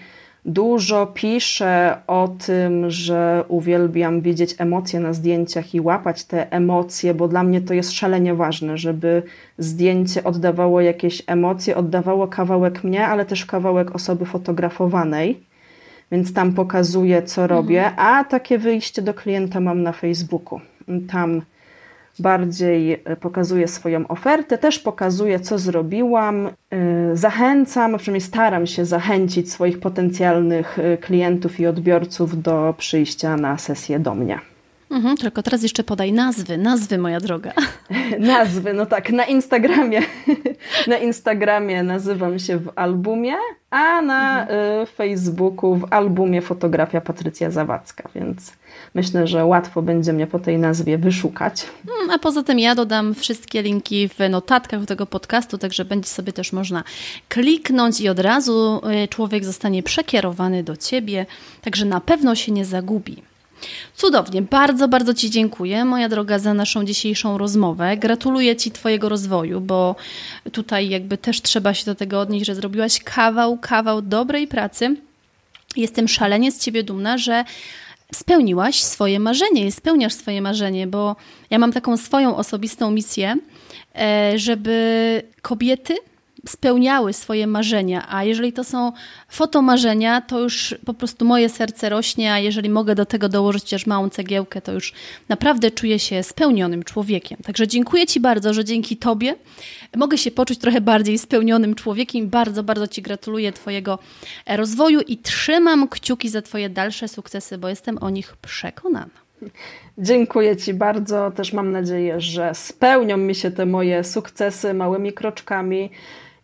Dużo 0.45 1.05
piszę 1.05 1.97
o 2.07 2.27
tym, 2.45 2.89
że 2.89 3.43
uwielbiam 3.47 4.21
widzieć 4.21 4.55
emocje 4.57 4.99
na 4.99 5.13
zdjęciach 5.13 5.75
i 5.75 5.81
łapać 5.81 6.23
te 6.23 6.51
emocje, 6.51 7.13
bo 7.13 7.27
dla 7.27 7.43
mnie 7.43 7.61
to 7.61 7.73
jest 7.73 7.91
szalenie 7.91 8.35
ważne, 8.35 8.77
żeby 8.77 9.23
zdjęcie 9.57 10.23
oddawało 10.23 10.81
jakieś 10.81 11.23
emocje, 11.27 11.75
oddawało 11.75 12.27
kawałek 12.27 12.83
mnie, 12.83 13.07
ale 13.07 13.25
też 13.25 13.45
kawałek 13.45 13.95
osoby 13.95 14.25
fotografowanej. 14.25 15.43
Więc 16.11 16.33
tam 16.33 16.53
pokazuję, 16.53 17.23
co 17.23 17.47
robię, 17.47 17.85
mhm. 17.85 18.07
a 18.07 18.23
takie 18.23 18.57
wyjście 18.57 19.01
do 19.01 19.13
klienta 19.13 19.59
mam 19.59 19.83
na 19.83 19.91
Facebooku. 19.91 20.59
Tam 21.11 21.41
bardziej 22.21 22.93
e, 22.93 23.15
pokazuję 23.15 23.67
swoją 23.67 24.07
ofertę, 24.07 24.57
też 24.57 24.79
pokazuję, 24.79 25.39
co 25.39 25.59
zrobiłam. 25.59 26.47
E, 26.47 26.51
zachęcam, 27.13 27.97
przynajmniej 27.97 28.21
staram 28.21 28.67
się 28.67 28.85
zachęcić 28.85 29.51
swoich 29.51 29.79
potencjalnych 29.79 30.79
e, 30.79 30.97
klientów 30.97 31.59
i 31.59 31.67
odbiorców 31.67 32.41
do 32.41 32.73
przyjścia 32.77 33.37
na 33.37 33.57
sesję 33.57 33.99
do 33.99 34.15
mnie. 34.15 34.39
Mhm, 34.91 35.17
tylko 35.17 35.43
teraz 35.43 35.63
jeszcze 35.63 35.83
podaj 35.83 36.13
nazwy, 36.13 36.57
nazwy 36.57 36.97
moja 36.97 37.19
droga. 37.19 37.53
nazwy, 38.19 38.73
no 38.73 38.85
tak, 38.85 39.11
na 39.11 39.25
Instagramie. 39.25 40.01
na 40.87 40.97
Instagramie 40.97 41.83
nazywam 41.83 42.39
się 42.39 42.57
w 42.57 42.71
albumie, 42.75 43.33
a 43.69 44.01
na 44.01 44.41
mhm. 44.41 44.85
Facebooku 44.85 45.75
w 45.75 45.87
albumie 45.93 46.41
fotografia 46.41 47.01
Patrycja 47.01 47.51
Zawadzka, 47.51 48.09
więc 48.15 48.53
myślę, 48.95 49.27
że 49.27 49.45
łatwo 49.45 49.81
będzie 49.81 50.13
mnie 50.13 50.27
po 50.27 50.39
tej 50.39 50.57
nazwie 50.57 50.97
wyszukać. 50.97 51.65
Mm, 52.01 52.09
a 52.09 52.19
poza 52.19 52.43
tym 52.43 52.59
ja 52.59 52.75
dodam 52.75 53.15
wszystkie 53.15 53.61
linki 53.61 54.09
w 54.09 54.29
notatkach 54.29 54.79
do 54.79 54.85
tego 54.85 55.05
podcastu, 55.05 55.57
także 55.57 55.85
będzie 55.85 56.09
sobie 56.09 56.33
też 56.33 56.53
można 56.53 56.83
kliknąć 57.29 58.01
i 58.01 58.09
od 58.09 58.19
razu 58.19 58.81
y, 59.03 59.07
człowiek 59.07 59.45
zostanie 59.45 59.83
przekierowany 59.83 60.63
do 60.63 60.77
Ciebie, 60.77 61.25
także 61.61 61.85
na 61.85 62.01
pewno 62.01 62.35
się 62.35 62.51
nie 62.51 62.65
zagubi. 62.65 63.30
Cudownie, 63.95 64.41
bardzo, 64.41 64.87
bardzo 64.87 65.13
Ci 65.13 65.29
dziękuję, 65.29 65.85
moja 65.85 66.09
droga, 66.09 66.39
za 66.39 66.53
naszą 66.53 66.85
dzisiejszą 66.85 67.37
rozmowę. 67.37 67.97
Gratuluję 67.97 68.55
Ci 68.55 68.71
Twojego 68.71 69.09
rozwoju, 69.09 69.61
bo 69.61 69.95
tutaj 70.51 70.89
jakby 70.89 71.17
też 71.17 71.41
trzeba 71.41 71.73
się 71.73 71.85
do 71.85 71.95
tego 71.95 72.19
odnieść, 72.19 72.45
że 72.45 72.55
zrobiłaś 72.55 72.99
kawał, 73.03 73.57
kawał 73.57 74.01
dobrej 74.01 74.47
pracy. 74.47 74.95
Jestem 75.75 76.07
szalenie 76.07 76.51
z 76.51 76.59
Ciebie 76.59 76.83
dumna, 76.83 77.17
że 77.17 77.43
spełniłaś 78.13 78.83
swoje 78.83 79.19
marzenie 79.19 79.65
i 79.65 79.71
spełniasz 79.71 80.13
swoje 80.13 80.41
marzenie, 80.41 80.87
bo 80.87 81.15
ja 81.49 81.59
mam 81.59 81.71
taką 81.73 81.97
swoją 81.97 82.37
osobistą 82.37 82.91
misję, 82.91 83.35
e, 83.95 84.33
żeby 84.35 85.21
kobiety 85.41 85.97
spełniały 86.47 87.13
swoje 87.13 87.47
marzenia, 87.47 88.05
a 88.09 88.23
jeżeli 88.23 88.53
to 88.53 88.63
są 88.63 88.91
fotomarzenia, 89.27 90.21
to 90.21 90.39
już 90.39 90.75
po 90.85 90.93
prostu 90.93 91.25
moje 91.25 91.49
serce 91.49 91.89
rośnie, 91.89 92.33
a 92.33 92.39
jeżeli 92.39 92.69
mogę 92.69 92.95
do 92.95 93.05
tego 93.05 93.29
dołożyć 93.29 93.63
chociaż 93.63 93.85
małą 93.85 94.09
cegiełkę, 94.09 94.61
to 94.61 94.71
już 94.71 94.93
naprawdę 95.29 95.71
czuję 95.71 95.99
się 95.99 96.23
spełnionym 96.23 96.83
człowiekiem. 96.83 97.37
Także 97.43 97.67
dziękuję 97.67 98.07
Ci 98.07 98.19
bardzo, 98.19 98.53
że 98.53 98.65
dzięki 98.65 98.97
Tobie 98.97 99.35
mogę 99.95 100.17
się 100.17 100.31
poczuć 100.31 100.59
trochę 100.59 100.81
bardziej 100.81 101.17
spełnionym 101.17 101.75
człowiekiem. 101.75 102.29
Bardzo, 102.29 102.63
bardzo 102.63 102.87
Ci 102.87 103.01
gratuluję 103.01 103.51
Twojego 103.51 103.99
rozwoju 104.47 105.01
i 105.01 105.17
trzymam 105.17 105.87
kciuki 105.87 106.29
za 106.29 106.41
Twoje 106.41 106.69
dalsze 106.69 107.07
sukcesy, 107.07 107.57
bo 107.57 107.69
jestem 107.69 107.97
o 107.97 108.09
nich 108.09 108.35
przekonana. 108.41 109.21
Dziękuję 109.97 110.57
Ci 110.57 110.73
bardzo. 110.73 111.31
Też 111.31 111.53
mam 111.53 111.71
nadzieję, 111.71 112.21
że 112.21 112.55
spełnią 112.55 113.17
mi 113.17 113.35
się 113.35 113.51
te 113.51 113.65
moje 113.65 114.03
sukcesy 114.03 114.73
małymi 114.73 115.13
kroczkami. 115.13 115.89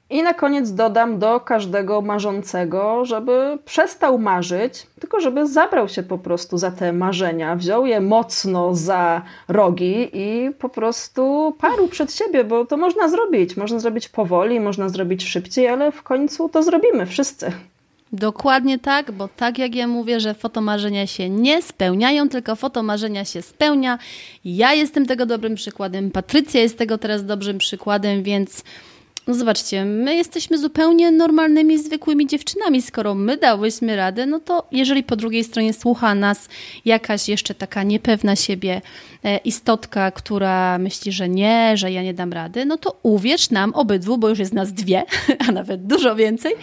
I 0.09 0.23
na 0.23 0.33
koniec 0.33 0.71
dodam 0.71 1.19
do 1.19 1.39
każdego 1.39 2.01
marzącego, 2.01 3.05
żeby 3.05 3.57
przestał 3.65 4.19
marzyć, 4.19 4.87
tylko 4.99 5.19
żeby 5.19 5.47
zabrał 5.47 5.89
się 5.89 6.03
po 6.03 6.17
prostu 6.17 6.57
za 6.57 6.71
te 6.71 6.93
marzenia, 6.93 7.55
wziął 7.55 7.85
je 7.85 8.01
mocno 8.01 8.75
za 8.75 9.21
rogi 9.47 10.09
i 10.13 10.51
po 10.59 10.69
prostu 10.69 11.53
parł 11.59 11.87
przed 11.87 12.13
siebie, 12.13 12.43
bo 12.43 12.65
to 12.65 12.77
można 12.77 13.09
zrobić. 13.09 13.57
Można 13.57 13.79
zrobić 13.79 14.09
powoli, 14.09 14.59
można 14.59 14.89
zrobić 14.89 15.25
szybciej, 15.25 15.67
ale 15.67 15.91
w 15.91 16.03
końcu 16.03 16.49
to 16.49 16.63
zrobimy 16.63 17.05
wszyscy. 17.05 17.51
Dokładnie 18.13 18.79
tak, 18.79 19.11
bo 19.11 19.27
tak 19.27 19.57
jak 19.57 19.75
ja 19.75 19.87
mówię, 19.87 20.19
że 20.19 20.33
fotomarzenia 20.33 21.07
się 21.07 21.29
nie 21.29 21.61
spełniają, 21.61 22.29
tylko 22.29 22.55
fotomarzenia 22.55 23.25
się 23.25 23.41
spełnia. 23.41 23.99
Ja 24.45 24.73
jestem 24.73 25.05
tego 25.05 25.25
dobrym 25.25 25.55
przykładem, 25.55 26.11
Patrycja 26.11 26.61
jest 26.61 26.77
tego 26.77 26.97
teraz 26.97 27.25
dobrym 27.25 27.57
przykładem, 27.57 28.23
więc 28.23 28.63
no 29.27 29.33
zobaczcie, 29.33 29.85
my 29.85 30.15
jesteśmy 30.15 30.57
zupełnie 30.57 31.11
normalnymi, 31.11 31.83
zwykłymi 31.83 32.27
dziewczynami. 32.27 32.81
Skoro 32.81 33.15
my 33.15 33.37
dałyśmy 33.37 33.95
radę, 33.95 34.25
no 34.25 34.39
to 34.39 34.67
jeżeli 34.71 35.03
po 35.03 35.15
drugiej 35.15 35.43
stronie 35.43 35.73
słucha 35.73 36.15
nas 36.15 36.49
jakaś 36.85 37.29
jeszcze 37.29 37.55
taka 37.55 37.83
niepewna 37.83 38.35
siebie 38.35 38.81
e, 39.23 39.37
istotka, 39.37 40.11
która 40.11 40.77
myśli, 40.77 41.11
że 41.11 41.29
nie, 41.29 41.77
że 41.77 41.91
ja 41.91 42.03
nie 42.03 42.13
dam 42.13 42.33
rady, 42.33 42.65
no 42.65 42.77
to 42.77 42.99
uwierz 43.03 43.49
nam 43.49 43.73
obydwu, 43.73 44.17
bo 44.17 44.29
już 44.29 44.39
jest 44.39 44.53
nas 44.53 44.73
dwie, 44.73 45.03
a 45.47 45.51
nawet 45.51 45.85
dużo 45.85 46.15
więcej, 46.15 46.53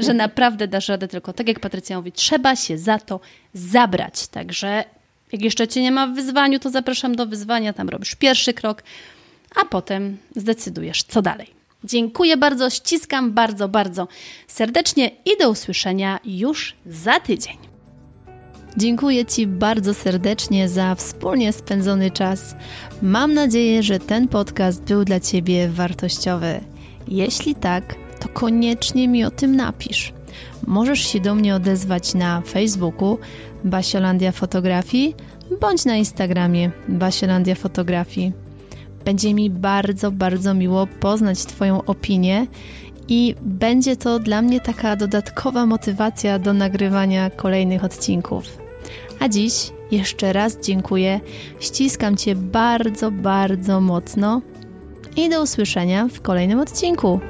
że 0.00 0.14
naprawdę 0.14 0.68
dasz 0.68 0.88
radę, 0.88 1.08
tylko 1.08 1.32
tak 1.32 1.48
jak 1.48 1.60
Patrycja 1.60 1.96
mówi, 1.96 2.12
trzeba 2.12 2.56
się 2.56 2.78
za 2.78 2.98
to 2.98 3.20
zabrać. 3.54 4.26
Także 4.26 4.84
jak 5.32 5.42
jeszcze 5.42 5.68
Cię 5.68 5.82
nie 5.82 5.92
ma 5.92 6.06
w 6.06 6.14
wyzwaniu, 6.14 6.58
to 6.58 6.70
zapraszam 6.70 7.16
do 7.16 7.26
wyzwania, 7.26 7.72
tam 7.72 7.88
robisz 7.88 8.14
pierwszy 8.14 8.54
krok, 8.54 8.82
a 9.62 9.64
potem 9.64 10.16
zdecydujesz, 10.36 11.02
co 11.02 11.22
dalej. 11.22 11.63
Dziękuję 11.84 12.36
bardzo, 12.36 12.70
ściskam 12.70 13.32
bardzo, 13.32 13.68
bardzo 13.68 14.08
serdecznie 14.48 15.10
i 15.24 15.38
do 15.40 15.50
usłyszenia 15.50 16.20
już 16.24 16.76
za 16.86 17.20
tydzień. 17.20 17.56
Dziękuję 18.76 19.26
Ci 19.26 19.46
bardzo 19.46 19.94
serdecznie 19.94 20.68
za 20.68 20.94
wspólnie 20.94 21.52
spędzony 21.52 22.10
czas. 22.10 22.54
Mam 23.02 23.34
nadzieję, 23.34 23.82
że 23.82 23.98
ten 23.98 24.28
podcast 24.28 24.82
był 24.82 25.04
dla 25.04 25.20
Ciebie 25.20 25.68
wartościowy. 25.68 26.60
Jeśli 27.08 27.54
tak, 27.54 27.94
to 28.20 28.28
koniecznie 28.28 29.08
mi 29.08 29.24
o 29.24 29.30
tym 29.30 29.56
napisz. 29.56 30.12
Możesz 30.66 31.00
się 31.00 31.20
do 31.20 31.34
mnie 31.34 31.54
odezwać 31.54 32.14
na 32.14 32.40
Facebooku 32.40 33.18
Basiolandia 33.64 34.32
Fotografii 34.32 35.14
bądź 35.60 35.84
na 35.84 35.96
Instagramie 35.96 36.70
Basiolandia 36.88 37.54
Fotografii. 37.54 38.43
Będzie 39.04 39.34
mi 39.34 39.50
bardzo, 39.50 40.10
bardzo 40.10 40.54
miło 40.54 40.86
poznać 40.86 41.44
Twoją 41.44 41.84
opinię 41.84 42.46
i 43.08 43.34
będzie 43.42 43.96
to 43.96 44.18
dla 44.18 44.42
mnie 44.42 44.60
taka 44.60 44.96
dodatkowa 44.96 45.66
motywacja 45.66 46.38
do 46.38 46.52
nagrywania 46.52 47.30
kolejnych 47.30 47.84
odcinków. 47.84 48.44
A 49.20 49.28
dziś 49.28 49.70
jeszcze 49.90 50.32
raz 50.32 50.58
dziękuję, 50.62 51.20
ściskam 51.60 52.16
Cię 52.16 52.34
bardzo, 52.34 53.10
bardzo 53.10 53.80
mocno 53.80 54.42
i 55.16 55.28
do 55.28 55.42
usłyszenia 55.42 56.08
w 56.08 56.20
kolejnym 56.20 56.60
odcinku. 56.60 57.20